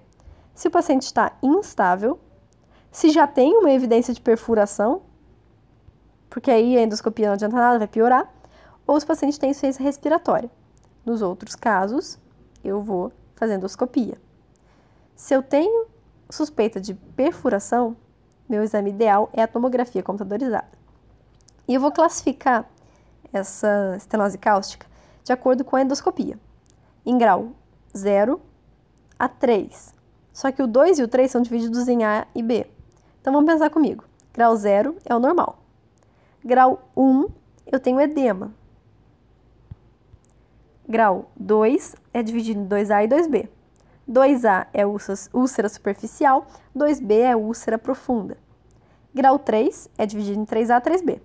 se 0.54 0.68
o 0.68 0.70
paciente 0.70 1.02
está 1.02 1.36
instável, 1.42 2.18
se 2.90 3.10
já 3.10 3.26
tem 3.26 3.54
uma 3.56 3.70
evidência 3.70 4.14
de 4.14 4.20
perfuração, 4.20 5.02
porque 6.30 6.50
aí 6.50 6.78
a 6.78 6.82
endoscopia 6.82 7.26
não 7.26 7.34
adianta 7.34 7.56
nada, 7.56 7.78
vai 7.78 7.88
piorar, 7.88 8.32
ou 8.86 8.98
se 8.98 9.04
o 9.04 9.08
paciente 9.08 9.38
tem 9.38 9.50
insuficiência 9.50 9.82
respiratória. 9.82 10.50
Nos 11.04 11.20
outros 11.20 11.54
casos, 11.54 12.18
eu 12.64 12.80
vou 12.80 13.12
fazer 13.34 13.54
endoscopia. 13.54 14.18
Se 15.14 15.34
eu 15.34 15.42
tenho 15.42 15.86
suspeita 16.30 16.80
de 16.80 16.94
perfuração, 16.94 17.96
meu 18.48 18.62
exame 18.62 18.90
ideal 18.90 19.28
é 19.32 19.42
a 19.42 19.48
tomografia 19.48 20.02
computadorizada. 20.02 20.68
E 21.68 21.74
eu 21.74 21.80
vou 21.80 21.92
classificar 21.92 22.68
essa 23.32 23.94
estenose 23.96 24.38
cáustica 24.38 24.86
de 25.24 25.32
acordo 25.32 25.64
com 25.64 25.76
a 25.76 25.82
endoscopia, 25.82 26.38
em 27.06 27.16
grau 27.16 27.52
0 27.96 28.40
a 29.18 29.28
3. 29.28 29.94
Só 30.32 30.50
que 30.50 30.62
o 30.62 30.66
2 30.66 30.98
e 30.98 31.02
o 31.02 31.08
3 31.08 31.30
são 31.30 31.42
divididos 31.42 31.86
em 31.88 32.04
A 32.04 32.26
e 32.34 32.42
B. 32.42 32.66
Então 33.20 33.32
vamos 33.32 33.50
pensar 33.50 33.70
comigo. 33.70 34.04
Grau 34.32 34.56
0 34.56 34.96
é 35.04 35.14
o 35.14 35.20
normal. 35.20 35.58
Grau 36.44 36.88
1, 36.96 37.26
eu 37.70 37.78
tenho 37.78 38.00
edema. 38.00 38.52
Grau 40.88 41.30
2 41.36 41.94
é 42.12 42.22
dividido 42.22 42.60
em 42.60 42.66
2A 42.66 43.04
e 43.04 43.08
2B. 43.08 43.48
2A 44.10 44.66
é 44.72 44.84
úlcera 44.84 45.68
superficial, 45.68 46.46
2B 46.76 47.20
é 47.20 47.36
úlcera 47.36 47.78
profunda. 47.78 48.36
Grau 49.14 49.38
3 49.38 49.88
é 49.96 50.04
dividido 50.04 50.40
em 50.40 50.44
3A 50.44 50.80
e 50.80 50.90
3B. 50.90 51.20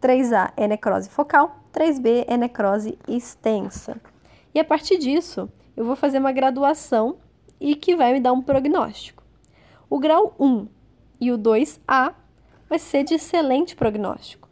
3A 0.00 0.52
é 0.56 0.68
necrose 0.68 1.08
focal, 1.08 1.60
3B 1.72 2.24
é 2.28 2.36
necrose 2.36 2.98
extensa. 3.08 4.00
E 4.54 4.60
a 4.60 4.64
partir 4.64 4.98
disso, 4.98 5.50
eu 5.76 5.84
vou 5.84 5.96
fazer 5.96 6.18
uma 6.18 6.32
graduação 6.32 7.16
e 7.60 7.74
que 7.74 7.96
vai 7.96 8.12
me 8.12 8.20
dar 8.20 8.32
um 8.32 8.42
prognóstico. 8.42 9.22
O 9.90 9.98
grau 9.98 10.34
1 10.38 10.68
e 11.20 11.32
o 11.32 11.38
2A 11.38 12.14
vai 12.68 12.78
ser 12.78 13.04
de 13.04 13.14
excelente 13.14 13.74
prognóstico. 13.74 14.48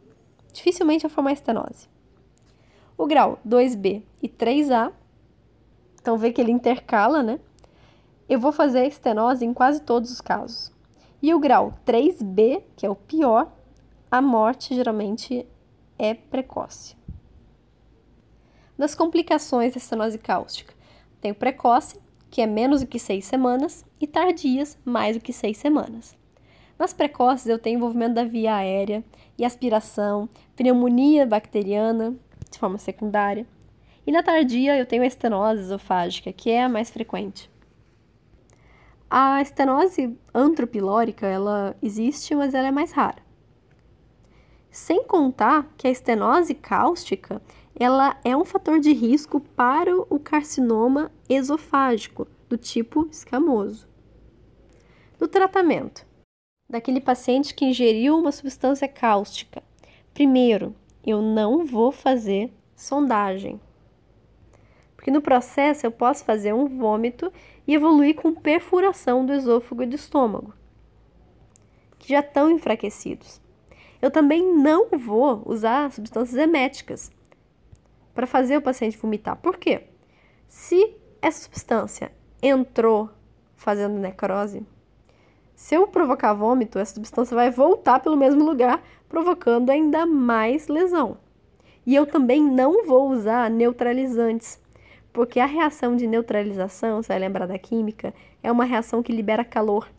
Dificilmente 0.51 1.03
vai 1.03 1.11
formar 1.11 1.31
estenose. 1.33 1.87
O 2.97 3.05
grau 3.05 3.39
2B 3.47 4.01
e 4.21 4.27
3A, 4.27 4.91
então 6.01 6.17
vê 6.17 6.31
que 6.31 6.41
ele 6.41 6.51
intercala, 6.51 7.21
né? 7.21 7.39
Eu 8.27 8.39
vou 8.39 8.51
fazer 8.51 8.85
estenose 8.85 9.45
em 9.45 9.53
quase 9.53 9.81
todos 9.81 10.11
os 10.11 10.19
casos. 10.19 10.71
E 11.21 11.33
o 11.33 11.39
grau 11.39 11.73
3B, 11.85 12.63
que 12.75 12.85
é 12.85 12.89
o 12.89 12.95
pior, 12.95 13.51
a 14.09 14.21
morte 14.21 14.73
geralmente 14.73 15.45
é 15.99 16.13
precoce. 16.13 16.95
Das 18.77 18.95
complicações 18.95 19.73
da 19.73 19.77
estenose 19.77 20.17
cáustica, 20.17 20.73
tem 21.19 21.31
o 21.31 21.35
precoce, 21.35 21.99
que 22.29 22.41
é 22.41 22.45
menos 22.45 22.81
do 22.81 22.87
que 22.87 22.99
seis 22.99 23.25
semanas, 23.25 23.85
e 23.99 24.07
tardias, 24.07 24.77
mais 24.85 25.17
do 25.17 25.21
que 25.21 25.33
seis 25.33 25.57
semanas. 25.57 26.15
Nas 26.77 26.93
precoces, 26.93 27.47
eu 27.47 27.57
tenho 27.57 27.77
envolvimento 27.77 28.13
da 28.13 28.23
via 28.23 28.55
aérea 28.55 29.03
e 29.37 29.43
aspiração, 29.43 30.29
pneumonia 30.55 31.25
bacteriana, 31.25 32.15
de 32.49 32.59
forma 32.59 32.77
secundária. 32.77 33.47
E 34.05 34.11
na 34.11 34.23
tardia, 34.23 34.77
eu 34.77 34.85
tenho 34.85 35.03
a 35.03 35.07
estenose 35.07 35.63
esofágica, 35.63 36.31
que 36.31 36.49
é 36.49 36.63
a 36.63 36.69
mais 36.69 36.89
frequente. 36.89 37.49
A 39.09 39.41
estenose 39.41 40.17
antropilórica, 40.33 41.25
ela 41.25 41.75
existe, 41.81 42.35
mas 42.35 42.53
ela 42.53 42.67
é 42.67 42.71
mais 42.71 42.91
rara. 42.91 43.26
Sem 44.69 45.03
contar 45.03 45.73
que 45.77 45.87
a 45.87 45.91
estenose 45.91 46.53
cáustica, 46.53 47.41
ela 47.79 48.19
é 48.23 48.35
um 48.35 48.45
fator 48.45 48.79
de 48.79 48.91
risco 48.93 49.39
para 49.39 49.95
o 49.95 50.19
carcinoma 50.19 51.11
esofágico, 51.29 52.27
do 52.49 52.57
tipo 52.57 53.07
escamoso. 53.11 53.87
Do 55.19 55.27
tratamento 55.27 56.05
daquele 56.69 56.99
paciente 56.99 57.53
que 57.53 57.65
ingeriu 57.65 58.17
uma 58.17 58.31
substância 58.31 58.87
cáustica. 58.87 59.63
Primeiro, 60.13 60.75
eu 61.05 61.21
não 61.21 61.65
vou 61.65 61.91
fazer 61.91 62.51
sondagem. 62.75 63.59
Porque 64.95 65.11
no 65.11 65.21
processo 65.21 65.85
eu 65.85 65.91
posso 65.91 66.25
fazer 66.25 66.53
um 66.53 66.67
vômito 66.67 67.31
e 67.65 67.73
evoluir 67.73 68.15
com 68.15 68.33
perfuração 68.33 69.25
do 69.25 69.33
esôfago 69.33 69.83
e 69.83 69.85
do 69.85 69.95
estômago, 69.95 70.53
que 71.97 72.09
já 72.09 72.19
estão 72.19 72.49
enfraquecidos. 72.51 73.41
Eu 74.07 74.11
também 74.11 74.41
não 74.41 74.87
vou 74.97 75.43
usar 75.45 75.91
substâncias 75.91 76.37
eméticas 76.37 77.11
para 78.15 78.25
fazer 78.25 78.55
o 78.55 78.61
paciente 78.61 78.97
vomitar. 78.97 79.35
Por 79.35 79.57
quê? 79.57 79.83
Se 80.47 80.95
essa 81.21 81.43
substância 81.43 82.13
entrou 82.41 83.09
fazendo 83.57 83.99
necrose, 83.99 84.65
se 85.53 85.75
eu 85.75 85.87
provocar 85.87 86.33
vômito, 86.33 86.79
essa 86.79 86.95
substância 86.95 87.35
vai 87.35 87.51
voltar 87.51 87.99
pelo 87.99 88.15
mesmo 88.15 88.45
lugar, 88.45 88.81
provocando 89.09 89.71
ainda 89.71 90.05
mais 90.05 90.69
lesão. 90.69 91.17
E 91.85 91.93
eu 91.93 92.05
também 92.05 92.41
não 92.41 92.85
vou 92.85 93.09
usar 93.09 93.49
neutralizantes, 93.49 94.57
porque 95.11 95.37
a 95.37 95.45
reação 95.45 95.97
de 95.97 96.07
neutralização, 96.07 97.03
você 97.03 97.09
vai 97.09 97.19
lembrar 97.19 97.45
da 97.45 97.59
química, 97.59 98.13
é 98.41 98.49
uma 98.49 98.63
reação 98.63 99.03
que 99.03 99.11
libera 99.11 99.43
calor. 99.43 99.91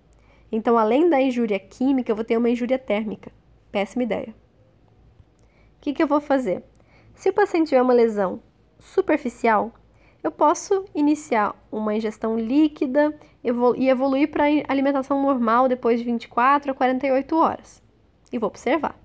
Então, 0.50 0.78
além 0.78 1.10
da 1.10 1.20
injúria 1.20 1.58
química, 1.58 2.10
eu 2.10 2.16
vou 2.16 2.24
ter 2.24 2.38
uma 2.38 2.48
injúria 2.48 2.78
térmica. 2.78 3.30
Péssima 3.70 4.02
ideia. 4.02 4.34
O 5.76 5.80
que, 5.80 5.92
que 5.92 6.02
eu 6.02 6.06
vou 6.06 6.20
fazer? 6.20 6.62
Se 7.14 7.30
o 7.30 7.32
paciente 7.32 7.68
tiver 7.68 7.82
uma 7.82 7.92
lesão 7.92 8.40
superficial, 8.78 9.72
eu 10.22 10.30
posso 10.32 10.84
iniciar 10.94 11.54
uma 11.70 11.94
ingestão 11.94 12.38
líquida 12.38 13.16
e 13.42 13.88
evoluir 13.88 14.30
para 14.30 14.44
alimentação 14.68 15.22
normal 15.22 15.68
depois 15.68 15.98
de 15.98 16.04
24 16.04 16.72
a 16.72 16.74
48 16.74 17.36
horas. 17.36 17.82
E 18.32 18.38
vou 18.38 18.48
observar. 18.48 18.98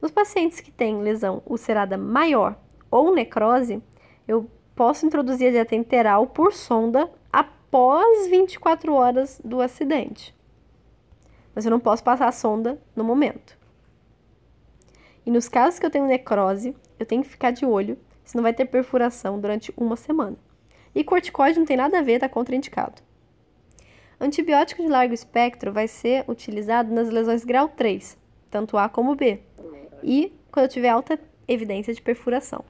Nos 0.00 0.10
pacientes 0.10 0.60
que 0.60 0.70
têm 0.70 1.00
lesão 1.02 1.42
ulcerada 1.46 1.96
maior 1.96 2.56
ou 2.90 3.14
necrose, 3.14 3.82
eu 4.26 4.50
posso 4.74 5.06
introduzir 5.06 5.48
a 5.48 5.52
dieta 5.52 5.74
enteral 5.74 6.26
por 6.26 6.52
sonda 6.52 7.10
após 7.32 8.26
24 8.26 8.92
horas 8.92 9.40
do 9.44 9.60
acidente. 9.60 10.34
Mas 11.54 11.64
eu 11.64 11.70
não 11.70 11.80
posso 11.80 12.02
passar 12.02 12.28
a 12.28 12.32
sonda 12.32 12.78
no 12.96 13.04
momento. 13.04 13.56
E 15.26 15.30
nos 15.30 15.48
casos 15.48 15.78
que 15.78 15.86
eu 15.86 15.90
tenho 15.90 16.06
necrose, 16.06 16.76
eu 16.98 17.06
tenho 17.06 17.22
que 17.22 17.28
ficar 17.28 17.50
de 17.50 17.64
olho 17.64 17.98
se 18.24 18.36
não 18.36 18.42
vai 18.42 18.52
ter 18.52 18.66
perfuração 18.66 19.40
durante 19.40 19.72
uma 19.76 19.96
semana. 19.96 20.36
E 20.94 21.04
corticoide 21.04 21.58
não 21.58 21.66
tem 21.66 21.76
nada 21.76 21.98
a 21.98 22.02
ver, 22.02 22.14
está 22.14 22.28
contraindicado. 22.28 23.02
Antibiótico 24.20 24.82
de 24.82 24.88
largo 24.88 25.12
espectro 25.12 25.72
vai 25.72 25.88
ser 25.88 26.24
utilizado 26.28 26.92
nas 26.92 27.10
lesões 27.10 27.44
grau 27.44 27.68
3, 27.68 28.16
tanto 28.50 28.78
A 28.78 28.88
como 28.88 29.16
B, 29.16 29.40
e 30.02 30.32
quando 30.52 30.66
eu 30.66 30.70
tiver 30.70 30.88
alta 30.90 31.18
evidência 31.48 31.92
de 31.92 32.00
perfuração. 32.00 32.64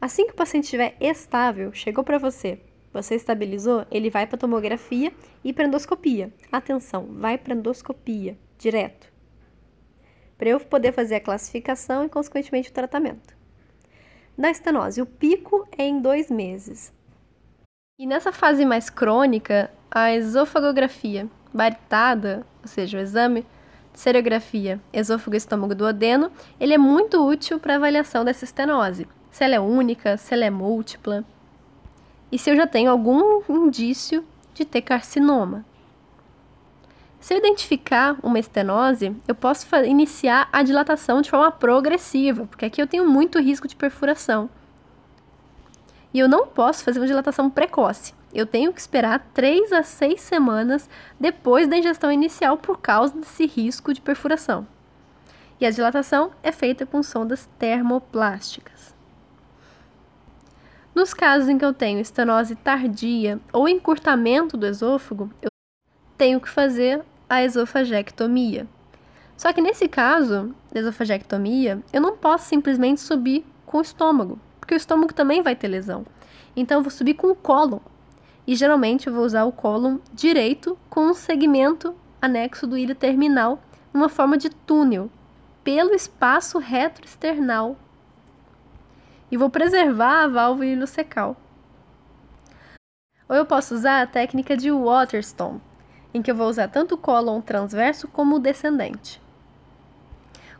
Assim 0.00 0.26
que 0.26 0.32
o 0.32 0.36
paciente 0.36 0.64
estiver 0.64 0.94
estável, 1.00 1.72
chegou 1.72 2.04
para 2.04 2.18
você, 2.18 2.60
você 2.92 3.14
estabilizou, 3.14 3.86
ele 3.90 4.10
vai 4.10 4.26
para 4.26 4.36
tomografia 4.36 5.12
e 5.42 5.52
para 5.52 5.64
endoscopia. 5.64 6.32
Atenção, 6.52 7.06
vai 7.10 7.38
para 7.38 7.54
endoscopia, 7.54 8.36
direto. 8.58 9.13
Para 10.36 10.48
eu 10.50 10.60
poder 10.60 10.92
fazer 10.92 11.16
a 11.16 11.20
classificação 11.20 12.04
e, 12.04 12.08
consequentemente, 12.08 12.70
o 12.70 12.72
tratamento. 12.72 13.34
Da 14.36 14.50
estenose, 14.50 15.00
o 15.00 15.06
pico 15.06 15.66
é 15.78 15.84
em 15.84 16.00
dois 16.00 16.30
meses. 16.30 16.92
E 17.96 18.06
nessa 18.06 18.32
fase 18.32 18.64
mais 18.64 18.90
crônica, 18.90 19.70
a 19.88 20.12
esofagografia 20.12 21.28
baritada, 21.52 22.44
ou 22.60 22.68
seja, 22.68 22.98
o 22.98 23.00
exame 23.00 23.46
de 23.92 24.00
serografia 24.00 24.80
esôfago-estômago 24.92 25.76
do 25.76 25.86
odeno, 25.86 26.32
ele 26.58 26.74
é 26.74 26.78
muito 26.78 27.24
útil 27.24 27.60
para 27.60 27.76
avaliação 27.76 28.24
dessa 28.24 28.44
estenose. 28.44 29.06
Se 29.30 29.44
ela 29.44 29.54
é 29.54 29.60
única, 29.60 30.16
se 30.16 30.34
ela 30.34 30.44
é 30.44 30.50
múltipla. 30.50 31.24
E 32.32 32.36
se 32.36 32.50
eu 32.50 32.56
já 32.56 32.66
tenho 32.66 32.90
algum 32.90 33.40
indício 33.48 34.24
de 34.52 34.64
ter 34.64 34.82
carcinoma. 34.82 35.64
Se 37.24 37.32
eu 37.32 37.38
identificar 37.38 38.18
uma 38.22 38.38
estenose, 38.38 39.16
eu 39.26 39.34
posso 39.34 39.66
iniciar 39.86 40.46
a 40.52 40.62
dilatação 40.62 41.22
de 41.22 41.30
forma 41.30 41.50
progressiva, 41.50 42.44
porque 42.44 42.66
aqui 42.66 42.82
eu 42.82 42.86
tenho 42.86 43.08
muito 43.08 43.40
risco 43.40 43.66
de 43.66 43.74
perfuração. 43.74 44.50
E 46.12 46.18
eu 46.18 46.28
não 46.28 46.46
posso 46.46 46.84
fazer 46.84 47.00
uma 47.00 47.06
dilatação 47.06 47.48
precoce. 47.48 48.12
Eu 48.34 48.44
tenho 48.44 48.74
que 48.74 48.78
esperar 48.78 49.26
3 49.32 49.72
a 49.72 49.82
6 49.82 50.20
semanas 50.20 50.86
depois 51.18 51.66
da 51.66 51.78
ingestão 51.78 52.12
inicial 52.12 52.58
por 52.58 52.78
causa 52.78 53.16
desse 53.16 53.46
risco 53.46 53.94
de 53.94 54.02
perfuração. 54.02 54.66
E 55.58 55.64
a 55.64 55.70
dilatação 55.70 56.30
é 56.42 56.52
feita 56.52 56.84
com 56.84 57.02
sondas 57.02 57.48
termoplásticas. 57.58 58.94
Nos 60.94 61.14
casos 61.14 61.48
em 61.48 61.56
que 61.56 61.64
eu 61.64 61.72
tenho 61.72 62.00
estenose 62.00 62.54
tardia 62.54 63.40
ou 63.50 63.66
encurtamento 63.66 64.58
do 64.58 64.66
esôfago, 64.66 65.30
eu 65.40 65.48
tenho 66.18 66.38
que 66.38 66.50
fazer 66.50 67.02
a 67.28 67.42
esofagectomia. 67.42 68.66
Só 69.36 69.52
que 69.52 69.60
nesse 69.60 69.88
caso, 69.88 70.54
esofagectomia, 70.74 71.82
eu 71.92 72.00
não 72.00 72.16
posso 72.16 72.46
simplesmente 72.46 73.00
subir 73.00 73.44
com 73.66 73.78
o 73.78 73.82
estômago, 73.82 74.38
porque 74.60 74.74
o 74.74 74.76
estômago 74.76 75.12
também 75.12 75.42
vai 75.42 75.56
ter 75.56 75.68
lesão. 75.68 76.06
Então 76.56 76.78
eu 76.78 76.82
vou 76.82 76.90
subir 76.90 77.14
com 77.14 77.28
o 77.28 77.34
cólon. 77.34 77.80
E 78.46 78.54
geralmente 78.54 79.06
eu 79.06 79.12
vou 79.12 79.24
usar 79.24 79.44
o 79.44 79.52
cólon 79.52 79.98
direito 80.12 80.78
com 80.88 81.06
um 81.06 81.14
segmento 81.14 81.94
anexo 82.20 82.66
do 82.66 82.78
ilho 82.78 82.94
terminal, 82.94 83.60
uma 83.92 84.08
forma 84.08 84.38
de 84.38 84.50
túnel, 84.50 85.10
pelo 85.62 85.94
espaço 85.94 86.58
retroesternal. 86.58 87.76
E 89.30 89.36
vou 89.36 89.50
preservar 89.50 90.24
a 90.24 90.28
válvula 90.28 90.66
ileocecal. 90.66 91.36
Ou 93.28 93.34
eu 93.34 93.46
posso 93.46 93.74
usar 93.74 94.02
a 94.02 94.06
técnica 94.06 94.56
de 94.56 94.70
Waterstone, 94.70 95.60
em 96.14 96.22
que 96.22 96.30
eu 96.30 96.36
vou 96.36 96.48
usar 96.48 96.68
tanto 96.68 96.94
o 96.94 96.98
cólon 96.98 97.40
transverso 97.40 98.06
como 98.06 98.36
o 98.36 98.38
descendente. 98.38 99.20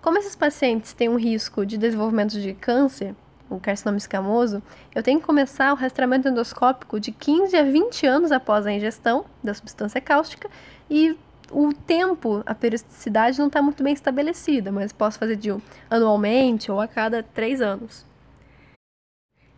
Como 0.03 0.19
esses 0.19 0.37
pacientes 0.37 0.93
têm 0.93 1.09
um 1.09 1.17
risco 1.17 1.64
de 1.64 1.79
desenvolvimento 1.79 2.38
de 2.38 2.53
câncer, 2.53 3.14
o 3.49 3.61
carcinoma 3.61 3.97
escamoso, 3.97 4.62
eu 4.95 5.03
tenho 5.03 5.21
que 5.21 5.27
começar 5.27 5.73
o 5.73 5.77
rastreamento 5.77 6.29
endoscópico 6.29 6.99
de 6.99 7.12
15 7.12 7.57
a 7.57 7.62
20 7.62 8.07
anos 8.07 8.33
após 8.33 8.67
a 8.67 8.73
ingestão 8.73 9.25
da 9.43 9.55
substância 9.55 10.01
cáustica 10.01 10.51
e 10.90 11.17
o 11.51 11.73
tempo, 11.73 12.43
a 12.45 12.55
periodicidade 12.55 13.38
não 13.38 13.47
está 13.47 13.62
muito 13.62 13.83
bem 13.83 13.93
estabelecida, 13.93 14.73
mas 14.73 14.93
posso 14.93 15.19
fazer 15.19 15.37
de 15.37 15.55
anualmente 15.88 16.71
ou 16.73 16.81
a 16.81 16.88
cada 16.88 17.23
3 17.23 17.61
anos. 17.61 18.05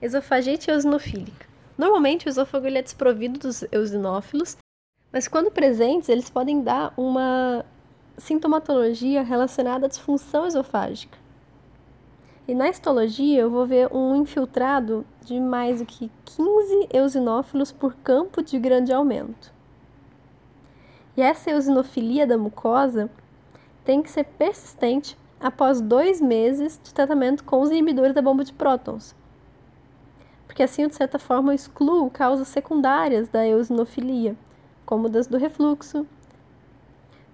Esofagite 0.02 0.70
eosinofílica. 0.70 1.46
Normalmente 1.78 2.26
o 2.26 2.28
esôfago 2.28 2.66
ele 2.66 2.78
é 2.78 2.82
desprovido 2.82 3.38
dos 3.38 3.64
eosinófilos 3.72 4.56
mas 5.12 5.28
quando 5.28 5.50
presentes, 5.50 6.08
eles 6.08 6.28
podem 6.28 6.62
dar 6.62 6.92
uma 6.96 7.64
sintomatologia 8.18 9.22
relacionada 9.22 9.86
à 9.86 9.88
disfunção 9.88 10.46
esofágica. 10.46 11.18
E 12.48 12.54
na 12.54 12.68
histologia 12.68 13.40
eu 13.40 13.50
vou 13.50 13.66
ver 13.66 13.92
um 13.92 14.14
infiltrado 14.14 15.04
de 15.24 15.40
mais 15.40 15.80
do 15.80 15.86
que 15.86 16.10
15 16.24 16.88
eosinófilos 16.92 17.72
por 17.72 17.94
campo 17.96 18.40
de 18.40 18.58
grande 18.58 18.92
aumento. 18.92 19.52
E 21.16 21.22
essa 21.22 21.50
eosinofilia 21.50 22.26
da 22.26 22.38
mucosa 22.38 23.10
tem 23.84 24.02
que 24.02 24.10
ser 24.10 24.24
persistente 24.24 25.18
após 25.40 25.80
dois 25.80 26.20
meses 26.20 26.80
de 26.82 26.94
tratamento 26.94 27.42
com 27.42 27.60
os 27.60 27.70
inibidores 27.70 28.14
da 28.14 28.22
bomba 28.22 28.44
de 28.44 28.52
prótons. 28.52 29.14
Porque 30.46 30.62
assim, 30.62 30.86
de 30.86 30.94
certa 30.94 31.18
forma, 31.18 31.50
eu 31.50 31.54
excluo 31.56 32.10
causas 32.10 32.48
secundárias 32.48 33.28
da 33.28 33.46
eosinofilia, 33.46 34.36
como 34.86 35.08
das 35.08 35.26
do 35.26 35.36
refluxo. 35.36 36.06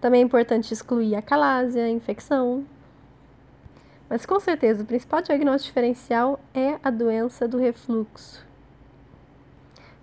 Também 0.01 0.23
é 0.23 0.25
importante 0.25 0.73
excluir 0.73 1.15
a 1.15 1.23
calásia, 1.23 1.85
a 1.85 1.91
infecção. 1.91 2.67
Mas 4.09 4.27
com 4.27 4.41
certeza 4.41 4.83
o 4.83 4.87
principal 4.87 5.23
diagnóstico 5.23 5.69
diferencial 5.69 6.41
é 6.53 6.79
a 6.83 6.91
doença 6.91 7.47
do 7.47 7.59
refluxo. 7.59 8.45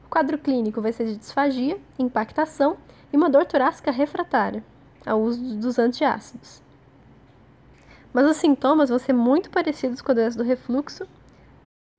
O 0.05 0.09
quadro 0.09 0.37
clínico 0.37 0.81
vai 0.81 0.93
ser 0.93 1.05
de 1.05 1.17
disfagia, 1.17 1.77
impactação 1.97 2.77
e 3.11 3.17
uma 3.17 3.29
dor 3.29 3.45
torácica 3.45 3.91
refratária 3.91 4.63
ao 5.05 5.21
uso 5.21 5.55
dos 5.57 5.77
antiácidos. 5.77 6.61
Mas 8.13 8.25
os 8.25 8.37
sintomas 8.37 8.89
vão 8.89 8.97
ser 8.97 9.13
muito 9.13 9.49
parecidos 9.49 10.01
com 10.01 10.11
a 10.11 10.15
doença 10.15 10.37
do 10.37 10.43
refluxo. 10.43 11.07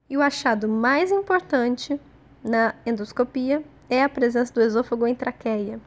E 0.08 0.16
o 0.16 0.22
achado 0.22 0.68
mais 0.68 1.12
importante 1.12 2.00
na 2.42 2.74
endoscopia 2.84 3.62
é 3.90 4.05
a 4.05 4.09
presença 4.09 4.55
do 4.55 4.62
esôfago 4.62 5.07
em 5.07 5.14
traqueia. 5.14 5.81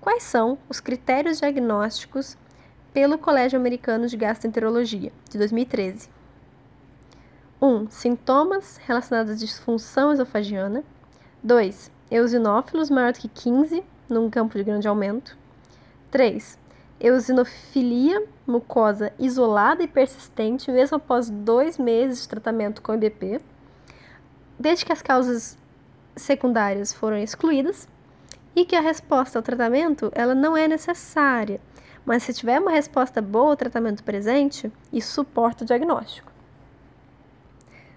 Quais 0.00 0.24
são 0.24 0.58
os 0.68 0.80
critérios 0.80 1.38
diagnósticos 1.38 2.36
pelo 2.92 3.16
Colégio 3.16 3.58
Americano 3.58 4.08
de 4.08 4.16
Gastroenterologia, 4.16 5.12
de 5.30 5.38
2013? 5.38 6.10
1. 7.60 7.66
Um, 7.66 7.90
sintomas 7.90 8.78
relacionados 8.78 9.32
à 9.32 9.34
disfunção 9.36 10.12
esofagiana. 10.12 10.82
2. 11.42 11.90
Eosinófilos 12.10 12.90
maior 12.90 13.12
do 13.12 13.18
que 13.18 13.28
15, 13.28 13.84
num 14.08 14.30
campo 14.30 14.56
de 14.56 14.64
grande 14.64 14.88
aumento. 14.88 15.36
3. 16.10 16.58
Eosinofilia 17.00 18.26
mucosa 18.46 19.12
isolada 19.18 19.82
e 19.82 19.88
persistente, 19.88 20.70
mesmo 20.72 20.96
após 20.96 21.28
dois 21.28 21.76
meses 21.76 22.22
de 22.22 22.28
tratamento 22.28 22.80
com 22.80 22.94
IBP. 22.94 23.40
Desde 24.58 24.84
que 24.84 24.92
as 24.92 25.02
causas 25.02 25.57
secundárias 26.18 26.92
foram 26.92 27.16
excluídas 27.18 27.88
e 28.54 28.64
que 28.64 28.76
a 28.76 28.80
resposta 28.80 29.38
ao 29.38 29.42
tratamento 29.42 30.10
ela 30.14 30.34
não 30.34 30.56
é 30.56 30.66
necessária, 30.66 31.60
mas 32.04 32.22
se 32.22 32.32
tiver 32.32 32.60
uma 32.60 32.70
resposta 32.70 33.22
boa 33.22 33.50
ao 33.50 33.56
tratamento 33.56 34.02
presente, 34.02 34.72
isso 34.92 35.12
suporta 35.12 35.64
o 35.64 35.66
diagnóstico. 35.66 36.32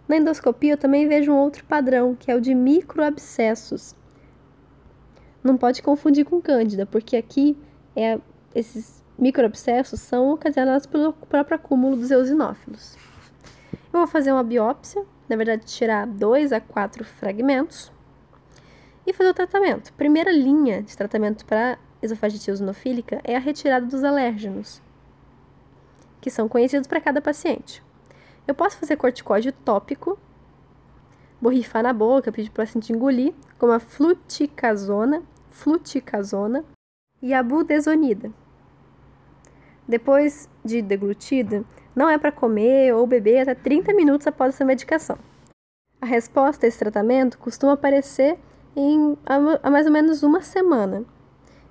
Na 0.08 0.18
endoscopia 0.18 0.74
eu 0.74 0.78
também 0.78 1.08
vejo 1.08 1.32
um 1.32 1.38
outro 1.38 1.64
padrão, 1.64 2.14
que 2.14 2.30
é 2.30 2.36
o 2.36 2.42
de 2.42 2.54
microabscessos. 2.54 3.96
Não 5.44 5.58
pode 5.58 5.82
confundir 5.82 6.26
com 6.26 6.42
cândida, 6.42 6.86
porque 6.86 7.16
aqui 7.16 7.58
é, 7.96 8.20
esses 8.54 9.02
microabscessos 9.18 10.02
são 10.02 10.32
ocasionados 10.32 10.86
pelo 10.86 11.14
próprio 11.14 11.56
acúmulo 11.56 11.96
dos 11.96 12.12
eosinófilos. 12.12 12.98
Eu 13.94 14.00
vou 14.00 14.08
fazer 14.08 14.32
uma 14.32 14.44
biópsia, 14.44 15.06
na 15.30 15.36
verdade 15.36 15.66
tirar 15.66 16.06
dois 16.06 16.52
a 16.52 16.60
quatro 16.60 17.06
fragmentos 17.06 17.92
e 19.06 19.14
fazer 19.14 19.30
o 19.30 19.34
tratamento. 19.34 19.94
Primeira 19.94 20.32
linha 20.32 20.82
de 20.82 20.96
tratamento 20.96 21.46
para 21.46 21.78
esofagite 22.02 22.50
eosinofílica 22.50 23.22
é 23.24 23.36
a 23.36 23.40
retirada 23.40 23.86
dos 23.86 24.04
alérgenos, 24.04 24.82
que 26.20 26.30
são 26.30 26.48
conhecidos 26.48 26.88
para 26.88 27.02
cada 27.02 27.22
paciente. 27.22 27.84
Eu 28.48 28.56
posso 28.56 28.78
fazer 28.78 28.96
corticóide 28.98 29.52
tópico, 29.52 30.18
borrifar 31.40 31.84
na 31.84 31.94
boca, 31.94 32.32
pedir 32.32 32.50
para 32.50 32.64
o 32.64 32.66
paciente 32.66 32.92
engolir, 32.92 33.34
como 33.58 33.72
a 33.72 33.80
fluticasona, 33.80 35.24
fluticasona 35.50 36.64
e 37.22 37.34
a 37.34 37.44
budesonida. 37.44 38.32
Depois 39.88 40.48
de 40.64 40.82
deglutida, 40.82 41.64
não 41.96 42.10
é 42.10 42.18
para 42.18 42.32
comer 42.32 42.94
ou 42.94 43.06
beber 43.06 43.42
até 43.42 43.56
30 43.56 43.94
minutos 43.94 44.28
após 44.28 44.54
essa 44.56 44.66
medicação. 44.66 45.18
A 46.00 46.06
resposta 46.06 46.66
a 46.66 46.70
esse 46.70 46.80
tratamento 46.80 47.38
costuma 47.38 47.74
aparecer 47.74 48.40
em 48.76 49.18
a 49.26 49.70
mais 49.70 49.86
ou 49.86 49.92
menos 49.92 50.24
uma 50.24 50.42
semana. 50.42 51.04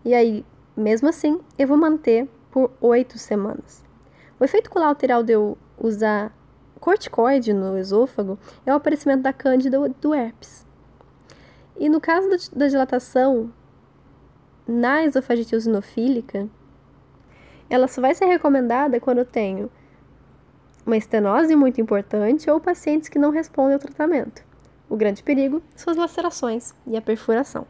E 0.04 0.14
aí, 0.14 0.44
mesmo 0.76 1.08
assim, 1.08 1.40
eu 1.58 1.66
vou 1.66 1.76
manter 1.76 2.28
por 2.50 2.70
oito 2.80 3.18
semanas. 3.18 3.84
O 4.38 4.44
efeito 4.44 4.70
colateral 4.70 5.22
de 5.22 5.32
eu 5.32 5.56
usar 5.78 6.32
corticoide 6.80 7.52
no 7.52 7.78
esôfago 7.78 8.38
é 8.64 8.72
o 8.72 8.76
aparecimento 8.76 9.22
da 9.22 9.32
cândida 9.32 9.78
do 10.00 10.14
herpes. 10.14 10.66
E 11.78 11.88
no 11.88 12.00
caso 12.00 12.28
da 12.54 12.68
dilatação 12.68 13.52
na 14.66 15.04
esofagite 15.04 15.54
eosinofílica, 15.54 16.48
ela 17.68 17.86
só 17.86 18.00
vai 18.00 18.14
ser 18.14 18.26
recomendada 18.26 18.98
quando 19.00 19.18
eu 19.18 19.24
tenho 19.24 19.70
uma 20.84 20.96
estenose 20.96 21.54
muito 21.54 21.80
importante 21.80 22.50
ou 22.50 22.58
pacientes 22.58 23.08
que 23.08 23.18
não 23.18 23.30
respondem 23.30 23.74
ao 23.74 23.78
tratamento. 23.78 24.49
O 24.90 24.96
grande 24.96 25.22
perigo 25.22 25.62
são 25.76 25.92
as 25.92 25.96
lacerações 25.96 26.74
e 26.84 26.96
a 26.96 27.00
perfuração. 27.00 27.64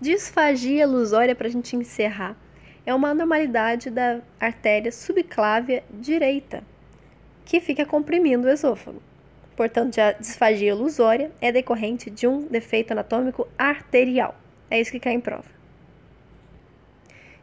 Disfagia 0.00 0.84
lusória, 0.84 1.32
para 1.32 1.46
a 1.46 1.50
gente 1.50 1.76
encerrar, 1.76 2.36
é 2.84 2.92
uma 2.92 3.10
anormalidade 3.10 3.88
da 3.88 4.20
artéria 4.40 4.90
subclávia 4.90 5.84
direita, 5.88 6.64
que 7.44 7.60
fica 7.60 7.86
comprimindo 7.86 8.48
o 8.48 8.50
esôfago. 8.50 9.00
Portanto, 9.56 9.96
a 10.00 10.10
disfagia 10.10 10.74
lusória 10.74 11.30
é 11.40 11.52
decorrente 11.52 12.10
de 12.10 12.26
um 12.26 12.40
defeito 12.48 12.90
anatômico 12.90 13.46
arterial. 13.56 14.34
É 14.68 14.80
isso 14.80 14.90
que 14.90 14.98
cai 14.98 15.12
em 15.12 15.20
prova. 15.20 15.48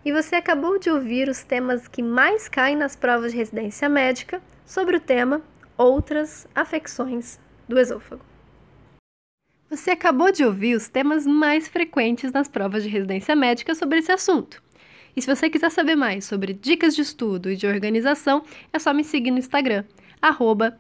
E 0.03 0.11
você 0.11 0.35
acabou 0.35 0.77
de 0.77 0.89
ouvir 0.89 1.29
os 1.29 1.43
temas 1.43 1.87
que 1.87 2.03
mais 2.03 2.49
caem 2.49 2.75
nas 2.75 2.97
provas 2.97 3.31
de 3.31 3.37
residência 3.37 3.87
médica 3.87 4.41
sobre 4.65 4.97
o 4.97 4.99
tema 4.99 5.41
Outras 5.77 6.45
afecções 6.53 7.39
do 7.69 7.79
esôfago. 7.79 8.25
Você 9.69 9.91
acabou 9.91 10.31
de 10.31 10.43
ouvir 10.43 10.75
os 10.75 10.89
temas 10.89 11.27
mais 11.27 11.67
frequentes 11.67 12.31
nas 12.31 12.47
provas 12.47 12.81
de 12.81 12.89
residência 12.89 13.35
médica 13.35 13.75
sobre 13.75 13.99
esse 13.99 14.11
assunto. 14.11 14.61
E 15.15 15.21
se 15.21 15.27
você 15.33 15.49
quiser 15.49 15.69
saber 15.69 15.95
mais 15.95 16.25
sobre 16.25 16.53
dicas 16.53 16.95
de 16.95 17.01
estudo 17.01 17.51
e 17.51 17.55
de 17.55 17.67
organização, 17.67 18.43
é 18.73 18.79
só 18.79 18.93
me 18.93 19.03
seguir 19.03 19.31
no 19.31 19.37
Instagram, 19.37 19.83
arroba. 20.21 20.77